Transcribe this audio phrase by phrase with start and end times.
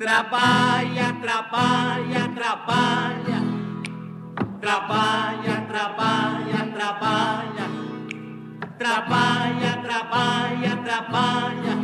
[0.00, 3.38] Trabalha, trabalha, trabalha.
[4.58, 7.66] Trabalha, trabalha, trabalha.
[8.78, 11.74] Trabalha, trabalha, trabalha.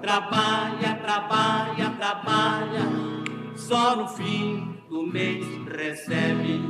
[0.00, 2.86] Trabalha, trabalha, trabalha.
[3.56, 5.44] Só no fim do mês
[5.74, 6.62] recebe.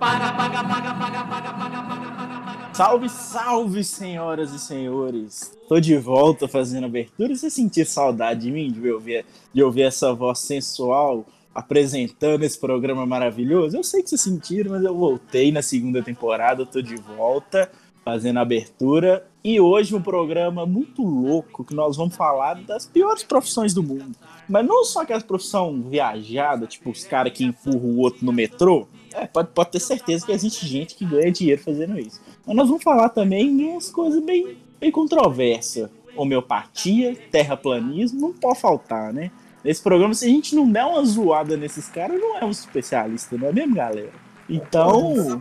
[0.00, 2.55] Paga, paga, paga, paga, paga, paga, paga, paga, paga.
[2.76, 5.56] Salve, salve, senhoras e senhores!
[5.66, 7.34] Tô de volta fazendo abertura.
[7.34, 13.06] Você sentir saudade de mim, de ouvir, de ouvir essa voz sensual apresentando esse programa
[13.06, 13.78] maravilhoso?
[13.78, 17.72] Eu sei que vocês sentiram, mas eu voltei na segunda temporada, tô de volta
[18.04, 19.26] fazendo abertura.
[19.42, 24.14] E hoje um programa muito louco que nós vamos falar das piores profissões do mundo.
[24.46, 28.86] Mas não só aquelas profissão viajada, tipo os caras que empurram o outro no metrô.
[29.32, 32.20] Pode, pode ter certeza que existe gente que ganha dinheiro fazendo isso.
[32.46, 35.88] Mas nós vamos falar também de umas coisas bem, bem controversas.
[36.16, 39.30] Homeopatia, terraplanismo, não pode faltar, né?
[39.62, 43.36] Nesse programa, se a gente não der uma zoada nesses caras, não é um especialista,
[43.36, 44.12] não é mesmo, galera?
[44.48, 45.40] Então.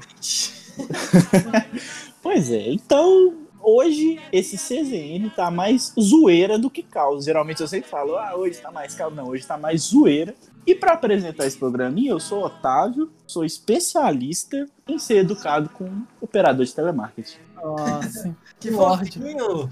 [2.22, 7.26] pois é, então hoje esse CZN tá mais zoeira do que caos.
[7.26, 9.16] Geralmente eu sempre falo, ah, hoje tá mais caos.
[9.16, 10.36] Não, hoje tá mais zoeira.
[10.66, 16.66] E para apresentar esse programinha, eu sou Otávio, sou especialista em ser educado com operador
[16.66, 17.38] de telemarketing.
[17.56, 19.70] Nossa, Que fofinho!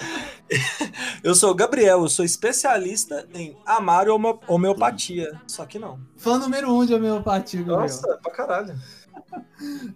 [1.24, 4.06] eu sou o Gabriel, eu sou especialista em amar
[4.46, 5.40] homeopatia.
[5.46, 5.98] Só que não.
[6.16, 7.80] Fã número um de homeopatia, Gabriel.
[7.80, 8.74] Nossa, pra caralho.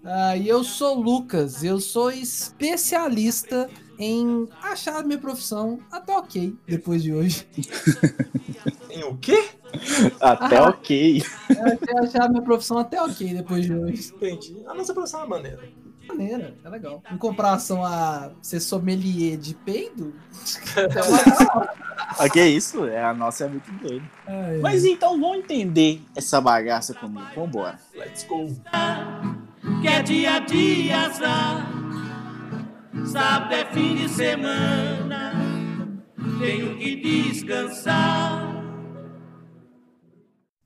[0.05, 6.17] Ah, e eu sou o Lucas, eu sou especialista em achar a minha profissão até
[6.17, 7.47] ok depois de hoje.
[8.93, 9.49] Em o quê?
[10.21, 10.69] Até Ah.
[10.69, 11.23] ok.
[11.89, 14.13] Eu achar a minha profissão até ok depois de hoje.
[14.15, 14.57] Entendi.
[14.67, 15.69] A nossa profissão é uma maneira.
[16.09, 17.01] Maneira, é legal.
[17.13, 20.13] Em comparação a ser sommelier de peido,
[22.19, 22.85] Ok, isso?
[22.87, 24.05] É, a nossa é muito doida.
[24.27, 27.25] é, Mas então vamos entender essa bagaça comigo.
[27.37, 27.79] Vambora.
[27.95, 28.49] Let's go.
[29.81, 31.71] que é dia a dia azar.
[33.07, 35.33] Sábado é fim de semana,
[36.41, 38.50] tenho que descansar.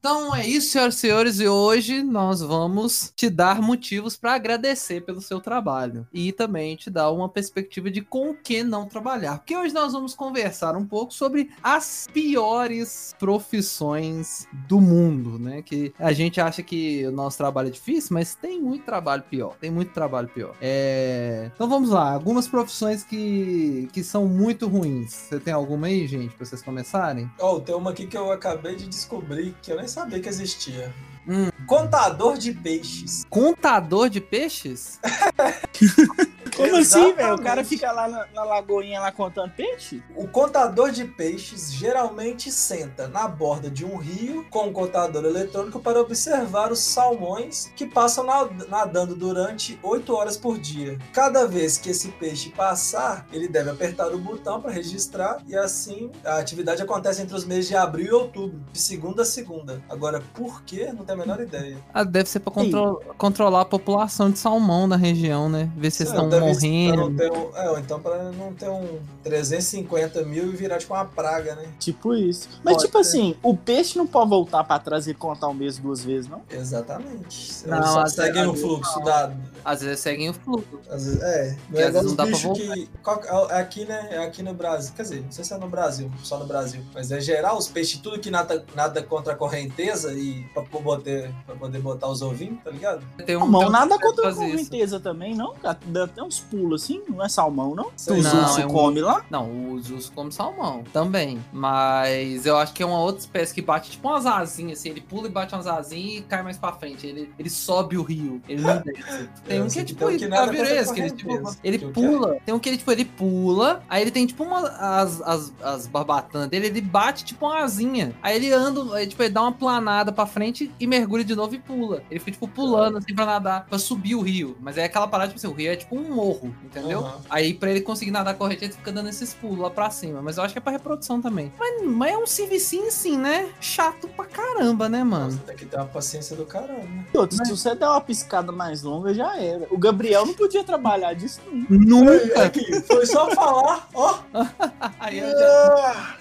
[0.04, 5.00] Então é isso, senhoras e senhores, e hoje nós vamos te dar motivos para agradecer
[5.00, 9.38] pelo seu trabalho e também te dar uma perspectiva de com o que não trabalhar.
[9.38, 15.62] Porque hoje nós vamos conversar um pouco sobre as piores profissões do mundo, né?
[15.62, 19.56] Que a gente acha que o nosso trabalho é difícil, mas tem muito trabalho pior.
[19.59, 20.54] Tem muito trabalho pior.
[20.60, 21.50] É...
[21.54, 25.14] Então vamos lá, algumas profissões que, que são muito ruins.
[25.14, 27.31] Você tem alguma aí, gente, para vocês começarem?
[27.41, 30.93] Ó, tem uma aqui que eu acabei de descobrir que eu nem sabia que existia.
[31.27, 31.50] Hum.
[31.66, 33.25] Contador de peixes.
[33.31, 34.99] Contador de peixes?
[36.56, 37.34] Como assim, velho?
[37.34, 40.03] O cara fica lá na, na lagoinha lá contando peixe?
[40.16, 45.81] O contador de peixes geralmente senta na borda de um rio com um contador eletrônico
[45.81, 50.98] para observar os salmões que passam na- nadando durante 8 horas por dia.
[51.12, 56.10] Cada vez que esse peixe passar, ele deve apertar o botão para registrar e assim
[56.25, 59.82] a atividade acontece entre os meses de abril e outubro, de segunda a segunda.
[59.88, 60.93] Agora, por quê?
[60.97, 61.76] Não tenho a menor ideia.
[61.93, 65.70] Ah, deve ser pra contro- controlar a população de salmão da região, né?
[65.76, 66.97] Ver se estão deve- pra morrendo.
[67.10, 70.94] não ter um- é, ou então para não ter um 350 mil e virar tipo
[70.94, 71.66] uma praga, né?
[71.78, 72.49] Tipo isso.
[72.62, 73.09] Mas, Pode tipo ser.
[73.10, 76.43] assim, o peixe não pode voltar pra trás e contar o mês duas vezes, não?
[76.50, 77.66] Exatamente.
[77.66, 79.32] Não, só às seguem vezes- o fluxo da.
[79.65, 80.81] Às vezes seguem o fluxo.
[80.91, 82.88] às vezes- é, vezes não dá pra bicho que.
[83.03, 84.09] qual- é aqui, né?
[84.11, 84.93] É aqui no Brasil.
[84.94, 86.82] Quer dizer, não sei se é no Brasil, só no Brasil.
[86.93, 91.31] Mas é geral, os peixes, tudo que nada, nada contra a correnteza e pra, poder,
[91.47, 93.03] pra poder botar os ovinhos, tá ligado?
[93.25, 94.50] Tem um, Salmão, tem um nada contra a faz isso.
[94.56, 95.55] correnteza também, não?
[95.55, 95.78] cara?
[95.87, 97.91] Dá até uns pulos assim, não é salmão, não?
[97.97, 99.25] Sei não, ursos é um- come lá?
[99.31, 101.39] Não, os ursos comem salmão também.
[101.53, 104.91] Mas eu acho que é uma outra espécie que bate tipo umas asinhas, assim.
[104.91, 107.07] Ele pula e bate umas asinhas e cai mais pra frente.
[107.07, 109.29] Ele, ele sobe o rio, ele não desce.
[109.47, 110.07] Tem um que é tipo.
[110.07, 112.37] Que ele, tipo, ele o pula.
[112.45, 113.83] Tem um que ele, tipo, ele pula.
[113.89, 114.61] Aí ele tem tipo uma.
[114.69, 118.15] As, as, as barbatanas dele, ele bate tipo uma asinha.
[118.23, 121.55] Aí ele anda, aí, tipo, ele dá uma planada pra frente e mergulha de novo
[121.55, 122.03] e pula.
[122.11, 124.56] Ele fica, tipo, pulando assim pra nadar, pra subir o rio.
[124.61, 127.00] Mas é aquela parada, tipo assim, o rio é tipo um morro, entendeu?
[127.00, 127.20] Aham.
[127.28, 130.22] Aí pra ele conseguir nadar corrente, ele fica dando esses pulos lá pra cima.
[130.22, 131.52] Mas eu acho que é pra reprodução também.
[131.58, 133.49] Mas, mas é um servicinho assim, né?
[133.61, 135.26] Chato pra caramba, né, mano?
[135.26, 137.05] Nossa, tem que ter uma paciência do caralho, né?
[137.12, 139.66] Outra, Se você der uma piscada mais longa, já era.
[139.70, 141.64] O Gabriel não podia trabalhar disso, não.
[141.69, 142.44] Nunca!
[142.44, 144.19] Aqui, foi só falar, ó.
[145.00, 146.17] Aí eu já...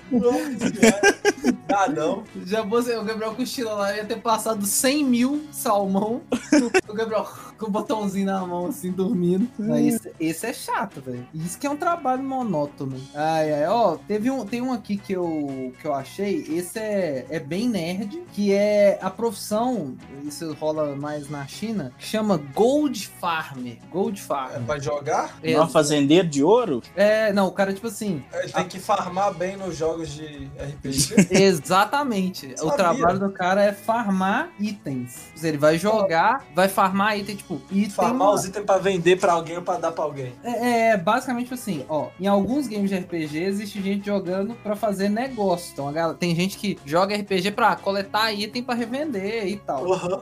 [1.74, 2.24] Ah, Obrigadão.
[2.46, 6.22] Já você, o Gabriel cochila lá, ia ter passado 100 mil salmão.
[6.88, 7.28] o Gabriel
[7.64, 9.48] com o botãozinho na mão, assim, dormindo.
[9.78, 11.26] Esse, esse é chato, velho.
[11.34, 13.00] Isso que é um trabalho monótono.
[13.16, 16.46] Ai, ai, ó, teve um, tem um aqui que eu, que eu achei.
[16.50, 22.06] Esse é, é bem nerd, que é a profissão, isso rola mais na China, que
[22.06, 23.78] chama Gold Farmer.
[23.92, 24.62] Gold É Farmer.
[24.64, 25.38] pra jogar?
[25.42, 26.82] É, Não, fazendeiro de ouro?
[26.96, 30.26] é, não, o cara, tipo assim, Ele tem que farmar bem nos jogos de
[30.58, 31.28] RPG.
[31.44, 32.54] Exatamente.
[32.62, 35.32] O trabalho do cara é farmar itens.
[35.42, 37.90] Ele vai jogar, vai farmar item, tipo, item.
[37.90, 40.34] farmar os itens pra vender pra alguém ou pra dar pra alguém.
[40.44, 42.08] É, é basicamente assim, ó.
[42.20, 45.72] Em alguns games de RPG existe gente jogando pra fazer negócio.
[45.74, 49.86] Então, a galera, tem gente que joga RPG pra coletar item pra revender e tal.
[49.86, 50.22] Uhum.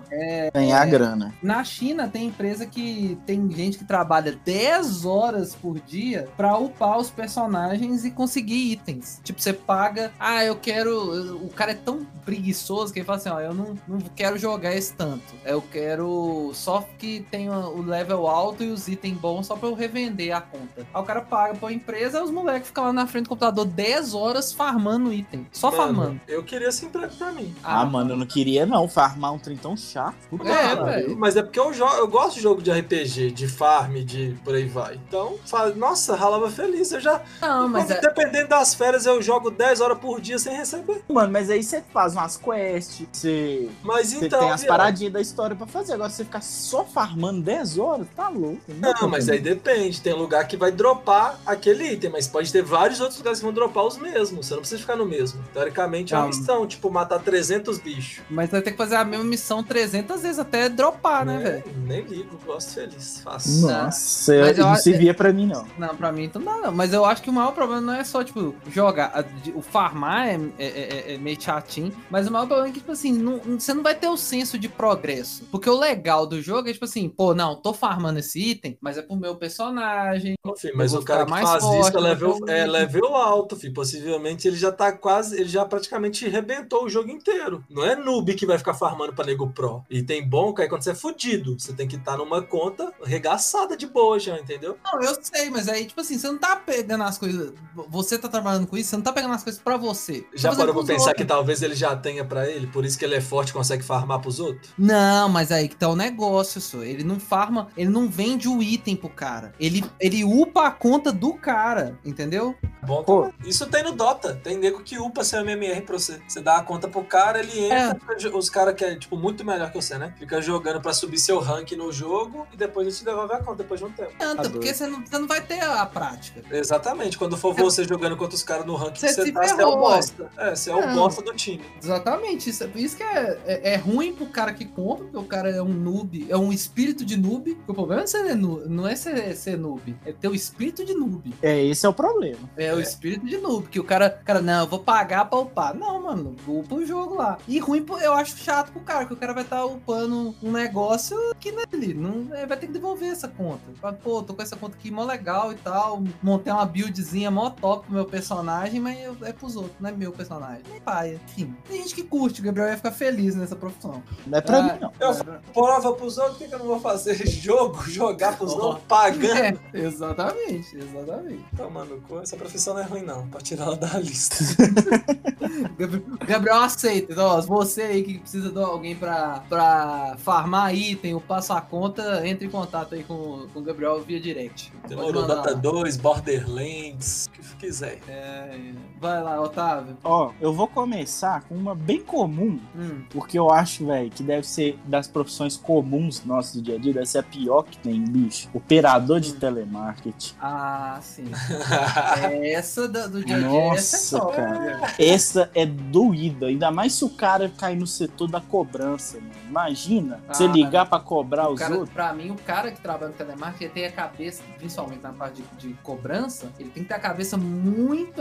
[0.54, 1.33] Ganhar grana.
[1.42, 6.98] Na China tem empresa que tem gente que trabalha 10 horas por dia pra upar
[6.98, 9.19] os personagens e conseguir itens.
[9.24, 11.36] Tipo, você paga, ah, eu quero.
[11.44, 14.75] O cara é tão preguiçoso que ele fala assim: ó, eu não, não quero jogar
[14.75, 15.36] esse tanto.
[15.45, 19.73] Eu quero só que tenha o level alto e os itens bons só pra eu
[19.73, 20.85] revender a conta.
[20.94, 23.65] Aí o cara paga pra empresa e os moleques ficam lá na frente do computador
[23.65, 25.45] 10 horas farmando item.
[25.51, 26.21] Só Mano, farmando.
[26.27, 27.53] Eu queria esse emprego pra mim.
[27.63, 30.15] Ah, mano, eu não queria não farmar um trem tão chato.
[30.29, 31.18] Puta É, velho.
[31.18, 34.56] Mas é porque eu, jo- eu gosto de jogo de RPG, de farm, de por
[34.56, 34.95] aí vai.
[35.07, 36.91] Então, fala, nossa, ralava feliz.
[36.91, 37.21] Eu já.
[37.41, 41.03] Não, mas quando- é, Dependendo das férias, eu jogo 10 horas por dia sem receber.
[41.09, 44.39] Mano, mas aí você faz umas quests, você, Mas você então.
[44.39, 45.94] tem as viado, paradinhas da história pra fazer.
[45.94, 48.62] Agora você ficar só farmando 10 horas, tá louco.
[48.68, 50.01] Não, mas aí depende.
[50.01, 53.53] Tem lugar que vai dropar aquele item, mas pode ter vários outros lugares que vão
[53.53, 54.45] dropar os mesmos.
[54.48, 55.42] Você não precisa ficar no mesmo.
[55.53, 56.27] Teoricamente é uma Ah.
[56.27, 58.21] missão, tipo, matar 300 bichos.
[58.30, 61.63] mas vai ter que fazer a mesma missão 300 vezes até dropar, né, Nem- velho?
[61.88, 63.21] Nem ligo, gosto feliz.
[63.24, 63.62] Faço.
[63.68, 65.65] Nossa, Mas eu não acho- servia pra mim, não.
[65.77, 66.71] Não, pra mim então não dá, não.
[66.71, 69.25] Mas eu acho que o maior problema não é só, tipo, jogar.
[69.56, 70.65] O farmar é, é-
[71.09, 71.92] é- é meio chatinho.
[72.09, 74.57] Mas o maior problema é que, tipo assim, não- você não vai ter o senso
[74.57, 75.44] de progresso.
[75.51, 78.97] Porque o legal do jogo é, tipo assim, pô, não, tô farmando esse item, mas
[78.97, 80.35] é pro meu personagem.
[80.57, 83.73] Filho, mas o cara que mais faz forte, isso é level, é level alto, filho.
[83.73, 85.35] Possivelmente ele já tá quase.
[85.39, 87.63] Ele já praticamente rebentou o jogo inteiro.
[87.69, 89.83] Não é noob que vai ficar farmando pra nego pro.
[89.89, 92.91] E tem bom que aí quando você é fudido, você tem que estar numa conta
[93.03, 94.77] regaçada de boa já, entendeu?
[94.83, 97.53] Não, eu sei, mas aí, tipo assim, você não tá pegando as coisas.
[97.89, 100.25] Você tá trabalhando com isso, você não tá pegando as coisas pra você.
[100.35, 101.17] Já Tá parou pra pensar outros.
[101.21, 103.83] que talvez ele já tenha pra ele, por isso que ele é forte e consegue
[103.83, 104.71] farmar pros outros?
[104.77, 108.95] Não, mas aí que tá o negócio, Ele não farma, ele não vende o item
[108.95, 109.54] pro cara.
[109.60, 112.56] Ele, ele upa a conta do cara, entendeu?
[112.83, 113.22] Bom, Pô.
[113.24, 113.36] também.
[113.50, 114.39] isso tem no Dota.
[114.44, 116.19] Tem nego que upa seu MMR pra você.
[116.28, 118.00] Você dá a conta pro cara, ele entra.
[118.18, 120.13] jo- Os caras que é, tipo, muito melhor que você, né?
[120.18, 123.57] Fica jogando pra subir seu rank no jogo e depois ele te devolve a conta
[123.63, 124.12] depois de um tempo.
[124.19, 126.42] Adianta, Tá porque você não, você não vai ter a prática.
[126.50, 127.18] Exatamente.
[127.18, 129.62] Quando for você jogando contra os caras no rank Você que você se tá, você
[129.62, 130.31] é o bosta.
[130.38, 130.95] É, você é o Não.
[130.95, 131.62] bosta do time.
[131.81, 132.50] Exatamente.
[132.50, 135.62] Isso, isso que é, é, é ruim pro cara que compra, porque o cara é
[135.62, 137.57] um noob, é um espírito de noob.
[137.68, 140.94] O problema é ser noob, não é ser, ser noob, é ter o espírito de
[140.94, 141.33] noob.
[141.41, 142.50] É, esse é o problema.
[142.57, 145.75] É, o espírito de noob, que o cara, cara, não, eu vou pagar pra upar.
[145.75, 147.38] Não, mano, upa o jogo lá.
[147.47, 151.18] E ruim, eu acho chato pro cara, que o cara vai estar upando um negócio
[151.39, 151.65] que não é.
[151.94, 153.62] Não, é, vai ter que devolver essa conta.
[154.03, 156.03] Pô, tô com essa conta aqui mó legal e tal.
[156.24, 159.91] Montei uma buildzinha mó top pro meu personagem, mas eu- é pros outros, não é
[159.94, 160.62] meu personagem.
[160.69, 161.19] Nem paia.
[161.27, 164.01] Enfim, tem gente que curte, o Gabriel ia ficar feliz nessa profissão.
[164.25, 164.91] Não é pra Ah, mim, não.
[165.00, 168.54] Eu é, Prova pros outros, por que que eu não vou fazer jogo, jogar pros
[168.54, 169.31] outros, pagando?
[169.74, 171.44] É, exatamente, exatamente.
[171.56, 174.36] Tomando cu, essa profissão não é ruim não, pra tirar ela da lista.
[176.28, 177.12] Gabriel- aceita.
[177.13, 182.25] Então, ó, você aí que precisa de alguém pra, pra farmar item ou passar conta,
[182.27, 184.72] entre em contato aí com, com o Gabriel via direct.
[184.88, 185.56] Demorou, Dota lá.
[185.58, 187.30] 2, Borderlands,
[187.62, 188.00] quiser.
[188.08, 188.58] É,
[189.00, 189.98] vai lá, Otávio.
[190.03, 194.46] Ó, eu vou começar com uma bem comum, Hum, porque eu acho, velho, que deve
[194.48, 198.03] ser das profissões comuns nossas do dia a dia, deve ser a pior que tem,
[198.03, 198.50] bicho.
[198.53, 199.39] Operador de Hum.
[199.39, 200.36] telemarketing.
[200.41, 201.25] ah, sim.
[202.32, 204.36] É essa da- do dia a dia, essa Nossa, é top.
[204.36, 204.94] cara.
[205.00, 209.32] Essa é doída, ainda mais se o cara cair no setor da cobrança, mano.
[209.50, 211.89] Imagina, você Ah, ligar pra cobrar O os cara, outros.
[211.94, 215.41] pra mim, o cara que trabalha no telemarketing ele tem a cabeça, principalmente na parte
[215.60, 217.50] de, de cobrança, ele tem que ter a cabeça muito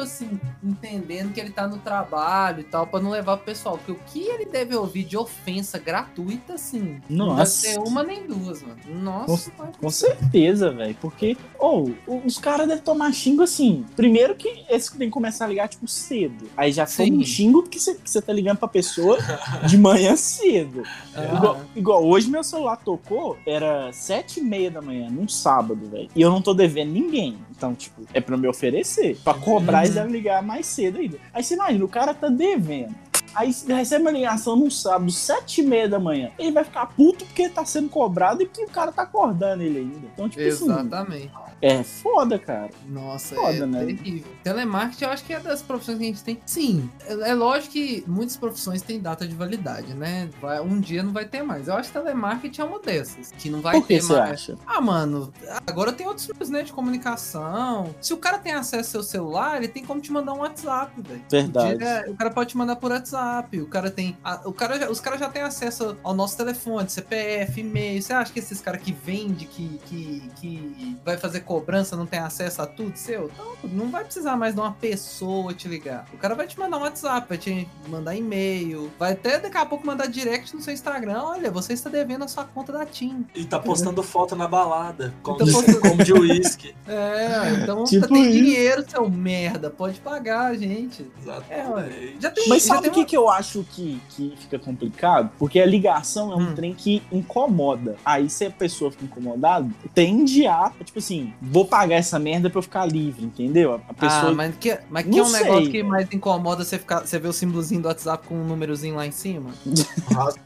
[0.01, 3.79] assim, entendendo que ele tá no trabalho e tal, pra não levar pro pessoal.
[3.79, 7.51] Porque o que ele deve ouvir de ofensa gratuita, assim, não deve Nossa.
[7.53, 8.77] ser uma nem duas, mano.
[8.89, 9.73] Nossa, mano.
[9.81, 10.97] Com certeza, velho.
[11.01, 11.95] Porque, ou,
[12.25, 13.85] os caras devem tomar xingo assim.
[13.97, 16.47] Primeiro que esse tem que começar a ligar, tipo, cedo.
[16.57, 19.19] Aí já toma um xingo que você tá ligando pra pessoa
[19.67, 20.83] de manhã cedo.
[21.15, 25.89] Ah, Igual, igual hoje meu celular tocou, era sete e meia da manhã, num sábado,
[25.89, 26.09] velho.
[26.15, 27.39] E eu não tô devendo ninguém.
[27.61, 29.19] Então, tipo, é pra me oferecer.
[29.23, 29.85] Pra cobrar, Uhum.
[29.85, 31.19] eles devem ligar mais cedo ainda.
[31.35, 32.95] Aí você imagina, o cara tá devendo.
[33.35, 36.31] Aí recebe uma ligação num sábado, sete e meia da manhã.
[36.39, 39.79] Ele vai ficar puto porque tá sendo cobrado e porque o cara tá acordando ele
[39.79, 40.09] ainda.
[40.13, 41.31] Então, tipo assim, Exatamente.
[41.63, 42.71] é foda, cara.
[42.89, 43.85] Nossa, Foda, é né?
[43.87, 44.33] terrível.
[44.43, 46.41] Telemarketing, eu acho que é das profissões que a gente tem.
[46.45, 50.29] Sim, é, é lógico que muitas profissões têm data de validade, né?
[50.41, 51.69] Vai, um dia não vai ter mais.
[51.69, 54.31] Eu acho que telemarketing é uma dessas, que não vai Por que ter você mais.
[54.33, 54.57] acha?
[54.67, 55.33] Ah, mano,
[55.67, 57.95] agora tem outros meios, né, de comunicação.
[58.01, 60.93] Se o cara tem acesso ao seu celular, ele tem como te mandar um WhatsApp,
[61.01, 61.23] velho.
[61.31, 61.73] Verdade.
[61.79, 63.20] Diga- O cara pode te mandar por WhatsApp.
[63.55, 64.17] O cara tem.
[64.25, 68.03] a- o cara já- os caras já têm acesso ao nosso telefone, CPF, e-mail.
[68.03, 72.19] Você acha que esses caras que vende, que, que, que vai fazer cobrança, não tem
[72.21, 73.31] acesso a tudo seu?
[73.33, 76.07] Então, não vai precisar mais de uma pessoa te ligar.
[76.13, 79.67] O cara vai te mandar um WhatsApp, vai te mandar e-mail, vai até daqui a
[79.67, 81.23] pouco mandar direct no seu Instagram.
[81.23, 83.27] Olha, você está devendo a sua conta da TIM.
[83.35, 86.75] E tá postando foto na balada, como, Tá de, postando- como de uísque.
[86.91, 88.33] É, então Tipo tem isso.
[88.33, 89.71] dinheiro, seu merda.
[89.71, 91.03] Pode pagar gente.
[91.49, 91.61] É.
[91.61, 92.17] Exatamente.
[92.21, 95.31] Já tem, Mas já sabe o que, que eu acho que, que fica complicado?
[95.39, 96.55] Porque a ligação é um Hum.
[96.55, 97.97] trem que incomoda.
[98.05, 102.59] Aí se a pessoa fica incomodada, tende a, tipo assim, vou pagar essa merda pra
[102.59, 103.75] eu ficar livre, entendeu?
[103.89, 104.31] A pessoa.
[104.31, 105.71] Ah, mas que, mas que Não é um negócio sei.
[105.73, 107.01] que mais incomoda você ficar.
[107.07, 109.51] Você vê o símbolozinho do WhatsApp com um númerozinho lá em cima?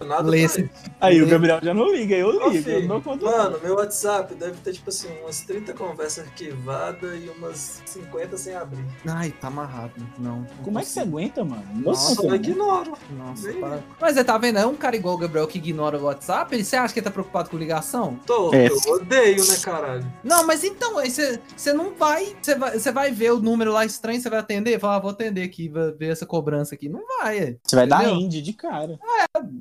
[0.07, 0.69] Nada Lê esse-.
[1.01, 3.25] Aí o Gabriel já não liga, eu Ô, ligo, eu filho, não conto.
[3.25, 8.55] Mano, meu WhatsApp deve ter, tipo assim, umas 30 conversas arquivadas e umas 50 sem
[8.55, 8.85] abrir.
[9.07, 9.93] Ai, tá amarrado.
[10.19, 10.39] Não.
[10.41, 11.17] não Como é que você consigo.
[11.19, 11.65] aguenta, mano?
[11.75, 12.23] Nossa, Nossa,
[12.55, 12.93] ignoro.
[13.11, 13.83] Nossa, para.
[14.01, 14.59] Mas você tá vendo?
[14.59, 16.55] É um cara igual o Gabriel que ignora o WhatsApp.
[16.55, 18.19] Ele, você acha que ele tá preocupado com ligação?
[18.27, 18.69] Tô, É.
[18.69, 20.13] eu odeio, né, caralho?
[20.23, 22.79] Não, mas então, aí você, você não vai você, vai.
[22.79, 24.79] você vai ver o número lá estranho, você vai atender?
[24.81, 26.89] Falar, ah, vou atender aqui, vai ver essa cobrança aqui.
[26.89, 27.57] Não vai, é.
[27.63, 28.99] Você vai dar indie de cara.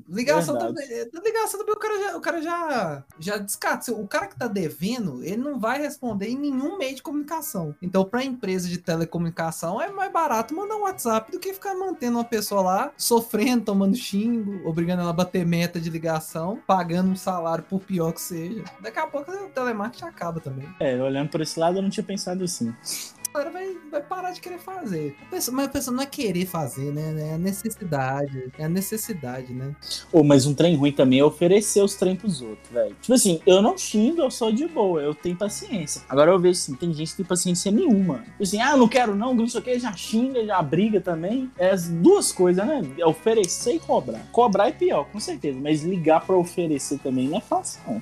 [0.07, 0.75] Ligação Verdade.
[0.75, 0.97] também.
[0.97, 3.91] é, Ligação também, o cara já, o cara já, já descarta.
[3.93, 7.75] O cara que tá devendo, ele não vai responder em nenhum meio de comunicação.
[7.81, 12.17] Então, pra empresa de telecomunicação, é mais barato mandar um WhatsApp do que ficar mantendo
[12.17, 17.15] uma pessoa lá, sofrendo, tomando xingo, obrigando ela a bater meta de ligação, pagando um
[17.15, 18.63] salário por pior que seja.
[18.79, 20.67] Daqui a pouco o telemarketing acaba também.
[20.79, 22.73] É, olhando por esse lado, eu não tinha pensado assim.
[23.33, 25.15] Galera vai, vai parar de querer fazer.
[25.23, 27.29] A pessoa- mas a pessoa não é querer fazer, né?
[27.31, 28.51] É a necessidade.
[28.59, 29.75] É a necessidade, né?
[30.11, 32.95] Ô, mas um trem ruim também é oferecer os trem pros outros, velho.
[33.01, 36.03] Tipo assim, eu não xingo, eu sou de boa, eu tenho paciência.
[36.07, 38.19] Agora eu vejo assim, tem gente que tem paciência nenhuma.
[38.19, 41.49] Tipo assim, ah, não quero não, não sei o que, já xinga, já briga também.
[41.57, 42.81] É as duas coisas, né?
[42.99, 44.21] É oferecer e cobrar.
[44.31, 47.95] Cobrar é pior, com certeza, mas ligar pra oferecer também não é fácil, não.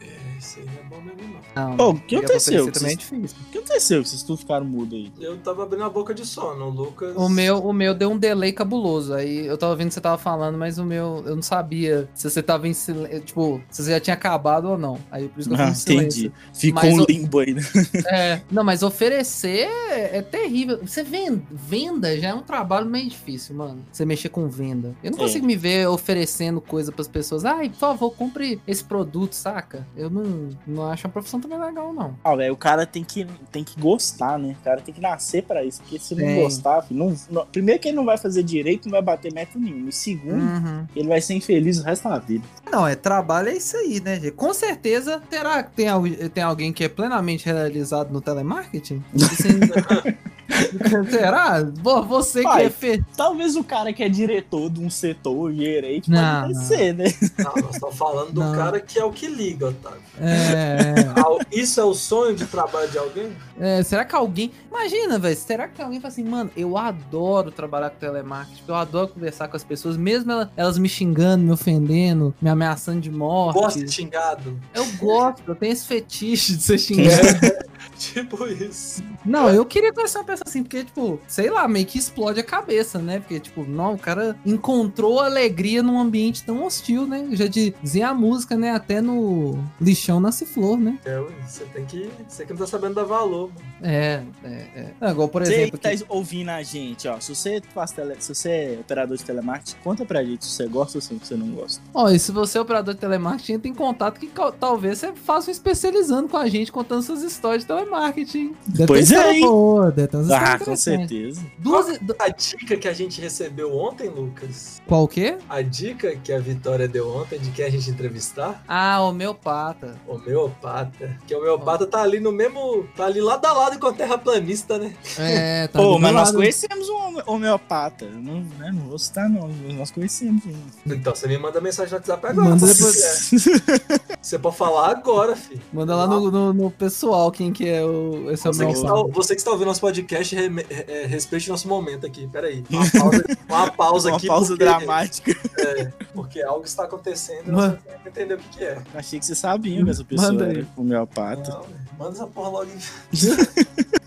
[0.00, 1.76] É, isso aí é mesmo, não.
[1.86, 2.62] Ô, o que aconteceu?
[2.62, 3.36] oferecer também é difícil.
[3.48, 5.12] O que aconteceu que vocês tudo ficaram mudos aí?
[5.20, 7.14] Eu tava abrindo a boca de sono, o Lucas.
[7.16, 9.14] O meu, o meu deu um delay cabuloso.
[9.14, 12.28] Aí eu tava vendo que você tava falando, mas o meu, eu não sabia se
[12.28, 13.20] você tava em silêncio.
[13.20, 14.98] Tipo, se você já tinha acabado ou não.
[15.10, 16.20] Aí por isso que eu fui Ah, em silêncio.
[16.26, 16.32] entendi.
[16.54, 17.62] Ficou Mas um o- limbo aí, né?
[18.10, 20.78] É, não, mas oferecer é, é terrível.
[20.84, 23.84] Você vende, venda já é um trabalho meio difícil, mano.
[23.90, 24.94] Você mexer com venda.
[25.02, 25.22] Eu não É.
[25.22, 27.44] consigo me ver oferecendo coisa pras pessoas.
[27.44, 29.86] Ai, por favor, compre esse produto, saca?
[29.96, 32.14] Eu não, não acho a profissão também legal, não.
[32.24, 34.56] Ah, velho, o cara tem que, tem que gostar, né?
[34.60, 35.80] O cara tem que nascer pra isso.
[35.82, 39.02] Porque se não gostar, não, não- primeiro que ele não vai fazer direito, não vai
[39.02, 39.88] bater meta nenhum.
[39.88, 40.86] E segundo, Uhum.
[40.94, 42.44] ele vai ser infeliz o resto da vida.
[42.70, 44.32] Não, é trabalho, é isso aí, né, gente?
[44.32, 45.88] Com certeza, terá que tem,
[46.30, 49.02] tem alguém que é plenamente realizado no telemarketing?
[51.10, 51.66] será?
[51.82, 53.04] Pô, você que Pai, é fe...
[53.16, 56.62] Talvez o cara que é diretor de um setor, gerente, Não, pode não.
[56.62, 57.04] ser, né?
[57.38, 58.54] Não, nós estamos falando do Não.
[58.54, 60.00] cara que é o que liga, Otávio.
[60.20, 63.32] É, Ah, Isso é o sonho de trabalho de alguém?
[63.58, 64.50] é, será que alguém.
[64.70, 65.36] Imagina, velho.
[65.36, 69.56] Será que alguém fala assim, mano, eu adoro trabalhar com telemarketing, eu adoro conversar com
[69.56, 73.56] as pessoas, mesmo ela- elas me xingando, me ofendendo, me ameaçando de morte.
[73.58, 74.58] Gosta de xingado?
[74.74, 77.60] Eu gosto, eu tenho esse fetiche de ser xingado.
[77.98, 79.02] Tipo isso.
[79.24, 82.44] Não, eu queria conhecer uma pessoa assim, porque, tipo, sei lá, meio que explode a
[82.44, 83.20] cabeça, né?
[83.20, 87.28] Porque, tipo, não, o cara encontrou alegria num ambiente tão hostil, né?
[87.32, 88.72] Já de dizer a música, né?
[88.72, 90.98] Até no lixão nasce flor, né?
[91.04, 92.10] É, você tem que.
[92.28, 93.70] Você que não tá sabendo dar valor, mano.
[93.82, 94.86] É, é, é.
[95.00, 95.78] É, Igual, por Você exemplo.
[95.78, 97.18] que tá ouvindo a gente, ó.
[97.20, 98.14] Se você faz tele...
[98.18, 101.34] se você é operador de telemarketing, conta pra gente se você gosta ou se você
[101.34, 101.82] não gosta.
[101.94, 105.52] Ó, e se você é operador de telemarketing, tem contato que talvez você faça um
[105.52, 108.54] especializando com a gente, contando suas histórias de telemarketing.
[108.66, 109.40] Deve Pois ter é, história hein?
[109.40, 110.80] boa, umas Ah, histórias com interessantes.
[110.82, 111.40] certeza.
[111.58, 111.98] Duas.
[111.98, 114.80] du- A dica que a gente recebeu ontem, Lucas.
[114.86, 115.36] Qual o quê?
[115.48, 119.96] A dica que a Vitória deu ontem de quem a gente entrevistar, Ah, homeopata.
[120.06, 121.16] homeopata.
[121.26, 122.84] Que o homeopata tá ali no mesmo.
[122.96, 124.94] Tá ali lado a lado com a terraplanista, né?
[125.18, 126.36] É, tá Pô, do mas nós lado.
[126.36, 128.06] conhecemos um home- homeopata.
[128.06, 130.54] Não, né, não vou citar não, mas nós conhecemos um.
[130.86, 132.48] Então você me manda mensagem no WhatsApp agora.
[132.50, 133.28] Manda se depois.
[133.28, 134.18] quiser.
[134.20, 135.60] Você pode falar agora, filho.
[135.72, 139.34] Manda lá no, no, no pessoal quem que é o, esse Você que está você
[139.34, 142.26] que está ouvindo nosso podcast, re, é, respeite nosso momento aqui.
[142.28, 142.64] Peraí.
[142.70, 144.26] Uma pausa, uma pausa Uma aqui.
[144.26, 145.32] pausa porque, dramática.
[145.58, 148.82] É, porque algo está acontecendo e nós temos que entender o que, que é.
[148.94, 150.58] Achei que você sabia que essa pessoa Manda aí.
[150.58, 151.50] era homeopata.
[151.50, 151.66] Não,
[151.98, 152.78] manda essa porra logo em.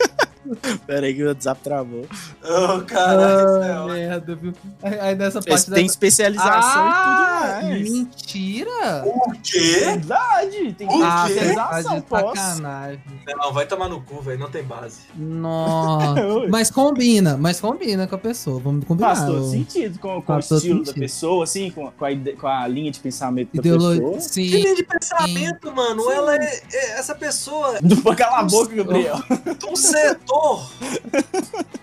[0.85, 2.05] Pera aí que o WhatsApp travou.
[2.43, 3.47] Oh, caralho.
[3.47, 3.87] Ah, céu.
[3.87, 4.53] merda, viu?
[4.81, 5.81] Aí, aí nessa parte tem da...
[5.81, 7.91] especialização ah, e tudo mais.
[7.91, 9.03] mentira!
[9.05, 9.59] O quê?
[9.85, 12.35] Verdade, tem O Ah, especialização, posso.
[12.35, 13.01] sacanagem.
[13.27, 14.39] Não, vai tomar no cu, velho.
[14.39, 15.01] Não tem base.
[15.15, 16.13] Nossa.
[16.49, 18.59] Mas combina, mas combina com a pessoa.
[18.59, 19.15] Vamos combinar.
[19.15, 19.49] Faz todo ô.
[19.49, 20.99] sentido com, com o estilo da sentido.
[20.99, 24.13] pessoa, assim, com, com, a, com a linha de pensamento da pessoa.
[24.15, 24.41] Que Sim.
[24.43, 26.09] linha de pensamento, mano.
[26.11, 29.17] Ela é, é- Essa pessoa Do, cala a boca, Gabriel.
[29.57, 30.42] de um setor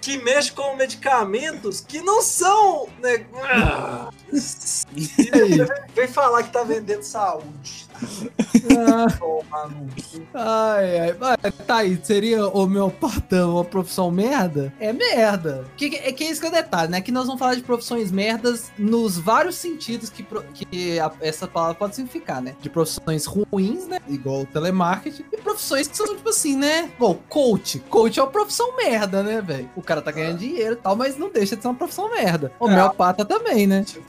[0.00, 2.88] que mexe com medicamentos que não são.
[3.00, 3.26] Né?
[5.94, 7.89] Vem falar que tá vendendo saúde.
[8.78, 9.06] Ah,
[10.34, 11.16] ai, ai.
[11.18, 14.72] Mas, Tá aí, seria homeopata uma profissão merda?
[14.80, 15.64] É merda.
[15.76, 17.00] Que, que- é que é isso que é o detalhe, né?
[17.00, 21.74] Que nós vamos falar de profissões merdas nos vários sentidos que, que a- essa palavra
[21.74, 22.54] pode significar, né?
[22.60, 23.98] De profissões ruins, né?
[24.08, 25.24] Igual o telemarketing.
[25.32, 26.90] E profissões que são, tipo assim, né?
[26.98, 27.78] Bom, coach.
[27.90, 29.70] Coach é uma profissão merda, né, velho?
[29.76, 32.52] O cara tá ganhando dinheiro e tal, mas não deixa de ser uma profissão merda.
[32.58, 33.84] Homeopata também, né?
[33.84, 34.04] Tipo,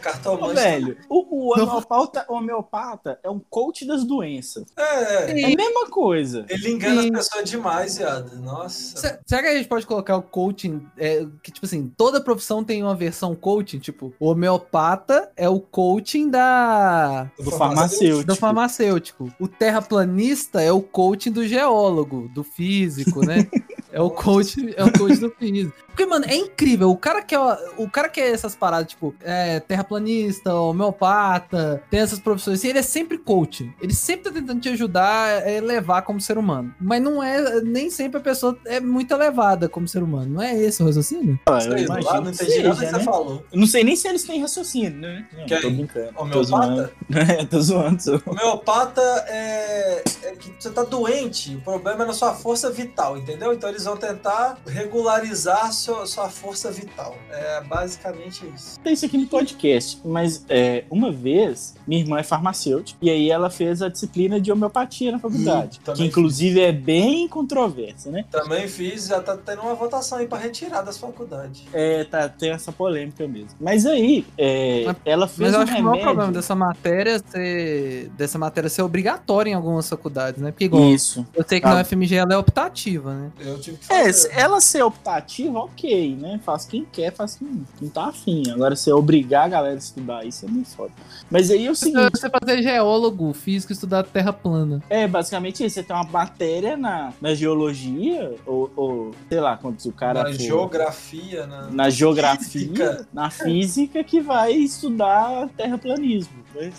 [0.00, 0.54] cartomante.
[0.54, 4.64] velho, o, o homeopata, homeopata é um coach das doenças.
[4.76, 6.44] É, É a mesma coisa.
[6.48, 7.10] ele engana Sim.
[7.14, 8.36] as pessoas demais, viado.
[8.40, 8.96] Nossa.
[8.98, 10.86] Se- Será que a gente pode colocar o coaching?
[10.96, 13.78] é, que, tipo assim, toda profissão tem uma versão coaching?
[13.78, 17.30] Tipo, o homeopata é o coaching da.
[17.38, 18.24] Do farmacêutico.
[18.26, 19.32] Do farmacêutico.
[19.40, 23.46] O terraplanista é o coaching do geólogo, do físico, né?
[23.90, 25.72] É o coach, é o coach do físico.
[25.86, 26.90] Porque, mano, é incrível.
[26.90, 27.38] O cara que é,
[27.78, 32.78] o cara que é essas paradas, tipo, é, terraplanista, homeopata, tem essas profissões assim, ele
[32.80, 33.70] é sempre coach.
[33.80, 36.74] Ele sempre tá tentando te ajudar a elevar como ser humano.
[36.80, 40.34] Mas não é, nem sempre a pessoa é muito elevada como ser humano.
[40.34, 41.38] Não é esse o raciocínio?
[41.46, 43.04] Ah, eu lá, imagino não que entendi nada que seja, você né?
[43.04, 43.44] falou.
[43.52, 45.26] Eu não sei nem se eles têm raciocínio, né?
[45.36, 46.12] Não, tô brincando.
[46.32, 46.72] Tô zoando.
[46.72, 46.98] Homeopata?
[47.28, 48.20] É, tô zoando.
[48.20, 48.30] Tô...
[48.30, 53.52] Homeopata é, é que você tá doente, o problema é na sua força vital, entendeu?
[53.52, 57.16] Então eles vão tentar regularizar sua, sua força vital.
[57.30, 58.78] É basicamente isso.
[58.80, 63.30] Tem isso aqui no podcast, mas é, uma vez minha irmã é farmacêutica e aí
[63.30, 68.24] ela fez a disciplina de homeopatia na faculdade, Hum, que inclusive é bem controversa, né?
[68.30, 71.62] Também fiz, já tá tendo uma votação aí pra retirar das faculdades.
[71.72, 73.50] É, tá, tem essa polêmica mesmo.
[73.60, 76.06] Mas aí, é, Mas- ela fez Mas eu um acho que o maior remédio...
[76.14, 78.08] problema dessa matéria ser.
[78.16, 80.50] dessa matéria ser obrigatória em algumas faculdades, né?
[80.50, 81.26] Porque igual, Isso.
[81.34, 81.74] eu sei que Ah.
[81.74, 83.30] na UFMG ela é optativa, né?
[83.40, 84.12] Eu tive que É, fazer.
[84.12, 86.40] se ela ser optativa, ok, né?
[86.44, 88.42] Faz quem quer, faz quem não tá afim.
[88.50, 90.92] Agora, se obrigar a galera a estudar isso é muito foda.
[91.30, 94.82] Mas aí é o seguinte, Você fazer geólogo, físico, estudar terra plana.
[94.90, 95.74] é basicamente isso.
[95.76, 100.30] Você tem uma matéria na, na geologia, ou, ou, sei lá, quando o cara na
[100.32, 101.70] for- geografia, na...
[101.70, 103.06] na geografia, Física.
[103.12, 106.38] na física, que vai estudar terraplanismo.
[106.54, 106.74] Mas,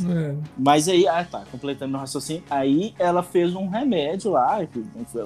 [0.57, 4.59] mas aí, ah tá, completando o raciocínio, aí ela fez um remédio lá,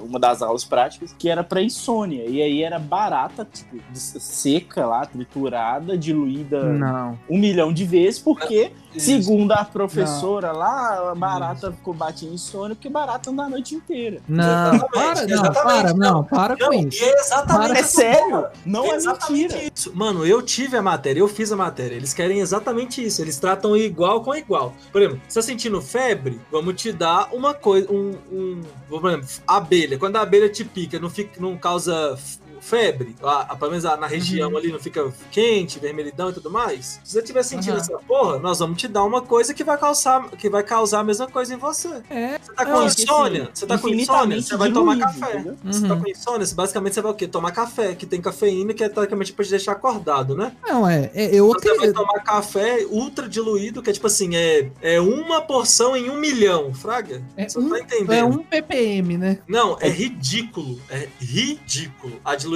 [0.02, 2.24] uma das aulas práticas, que era pra insônia.
[2.28, 7.18] E aí era barata, tipo, seca lá, triturada, diluída Não.
[7.28, 9.06] um milhão de vezes, porque, Isso.
[9.06, 14.20] segundo a professora lá, a barata ficou batendo insônia, porque barata anda a noite inteira.
[14.28, 15.96] Não, para, não, para, não.
[16.14, 17.02] não, para Não, com isso.
[17.04, 18.46] é exatamente Para- É sério?
[18.64, 19.72] Não é exatamente mentira.
[19.74, 19.92] isso.
[19.94, 21.94] Mano, eu tive a matéria, eu fiz a matéria.
[21.96, 23.20] Eles querem exatamente isso.
[23.22, 24.74] Eles tratam igual com igual.
[24.92, 26.40] Por exemplo, você tá sentindo febre?
[26.50, 27.90] Vamos te dar uma coisa.
[27.90, 29.98] Um, um, por exemplo, abelha.
[29.98, 32.16] Quando a abelha te pica, não, fica, não causa
[32.64, 33.14] febre?
[33.22, 34.56] A, a, pelo menos na região Uhum.
[34.56, 37.00] ali não fica quente, vermelhidão e tudo mais?
[37.04, 37.80] Se você estiver sentindo Uhum.
[37.80, 41.04] essa porra, nós vamos te dar uma coisa que vai causar, que vai causar a
[41.04, 41.88] mesma coisa em você.
[42.10, 42.38] É.
[42.38, 43.50] Você tá Eu com insônia?
[43.52, 44.40] Você tá com insônia?
[44.42, 45.34] Você vai tomar café.
[45.34, 45.56] entendeu?
[45.64, 46.02] Você tá Uhum.
[46.02, 46.46] com insônia?
[46.54, 47.26] Basicamente você vai o quê?
[47.28, 50.52] Tomar café, que tem cafeína, que é tecnicamente pra te deixar acordado, né?
[50.66, 51.10] Não, é.
[51.14, 51.96] é, eu Você vai acredito.
[51.96, 56.72] tomar café ultra diluído, que é tipo assim, é, é uma porção em um milhão,
[56.72, 57.22] fraga?
[57.36, 58.12] É Você não um- tá entendendo.
[58.12, 59.38] É um ppm, né?
[59.48, 60.80] Não, é ridículo.
[60.88, 62.53] É ridículo a diluição.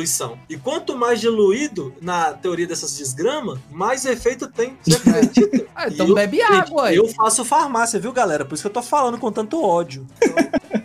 [0.49, 4.77] E quanto mais diluído, na teoria dessas desgramas, mais efeito tem.
[4.85, 5.67] Você acredita?
[5.75, 6.97] Ah, então eu- bebe água aí.
[6.97, 8.45] Eu faço farmácia, viu, galera?
[8.45, 10.07] Por isso que eu tô falando com tanto ódio.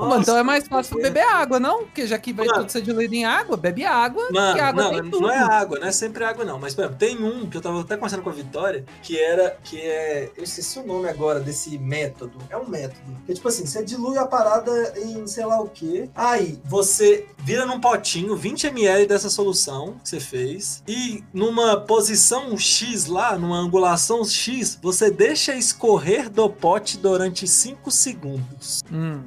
[0.00, 1.84] Mano, então é mais fácil beber água, não?
[1.84, 2.60] Porque já que vai Mano.
[2.60, 4.28] tudo ser diluído em água, bebe água.
[4.30, 5.30] Mano, e água não, tem não tudo.
[5.30, 6.58] é água, não é sempre água, não.
[6.58, 9.56] Mas, por exemplo, tem um que eu tava até conversando com a Vitória, que era,
[9.62, 12.38] que é, eu esqueci o nome agora desse método.
[12.50, 13.16] É um método.
[13.26, 16.08] Que, tipo assim, você dilui a parada em sei lá o quê.
[16.14, 20.82] Aí, você vira num potinho 20 ml dessa solução que você fez.
[20.86, 27.90] E numa posição X lá, numa angulação X, você deixa escorrer do pote durante 5
[27.90, 28.82] segundos.
[28.92, 29.22] Hum.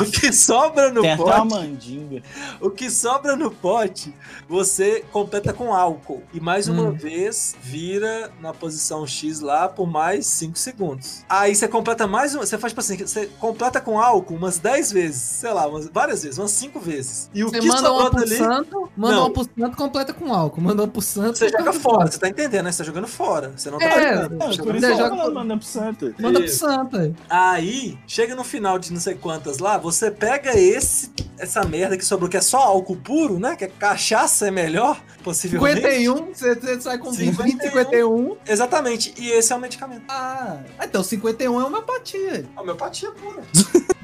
[0.00, 2.22] O O que sobra no tem até uma pote, mandinga.
[2.60, 4.14] o que sobra no pote,
[4.48, 6.22] você completa com álcool.
[6.32, 6.92] E mais uma Hum.
[6.92, 11.24] vez vira na posição X lá por mais 5 segundos.
[11.28, 14.92] Aí você completa mais uma, você faz tipo assim, você completa com álcool umas 10
[14.92, 17.30] vezes, sei lá, umas, várias vezes, umas 5 vezes.
[17.34, 19.22] E o Você que manda uma sobrou dali, santo, manda Não.
[19.26, 20.60] uma pro santo, completa com álcool.
[20.60, 21.38] Manda uma pro santo.
[21.38, 22.72] você joga fora, você tá entendendo, né?
[22.72, 23.52] Você tá jogando fora.
[23.56, 24.38] Você não tá É, jogando.
[24.38, 26.14] Não, você por tá isso joga- manda pro santo.
[26.18, 27.14] Manda pro santo, aí.
[27.28, 32.04] Aí, chega no final de não sei quantas lá, você pega esse essa merda que
[32.04, 33.54] sobrou, que é só álcool puro, né?
[33.54, 35.82] Que é cachaça é melhor, possivelmente.
[35.82, 37.70] 51, você, você sai com 20, 51.
[37.70, 38.36] 51.
[38.46, 39.14] Exatamente.
[39.16, 40.02] E esse é o medicamento.
[40.08, 42.44] Ah, então 51 é homeopatia.
[42.56, 43.42] Homeopatia pura.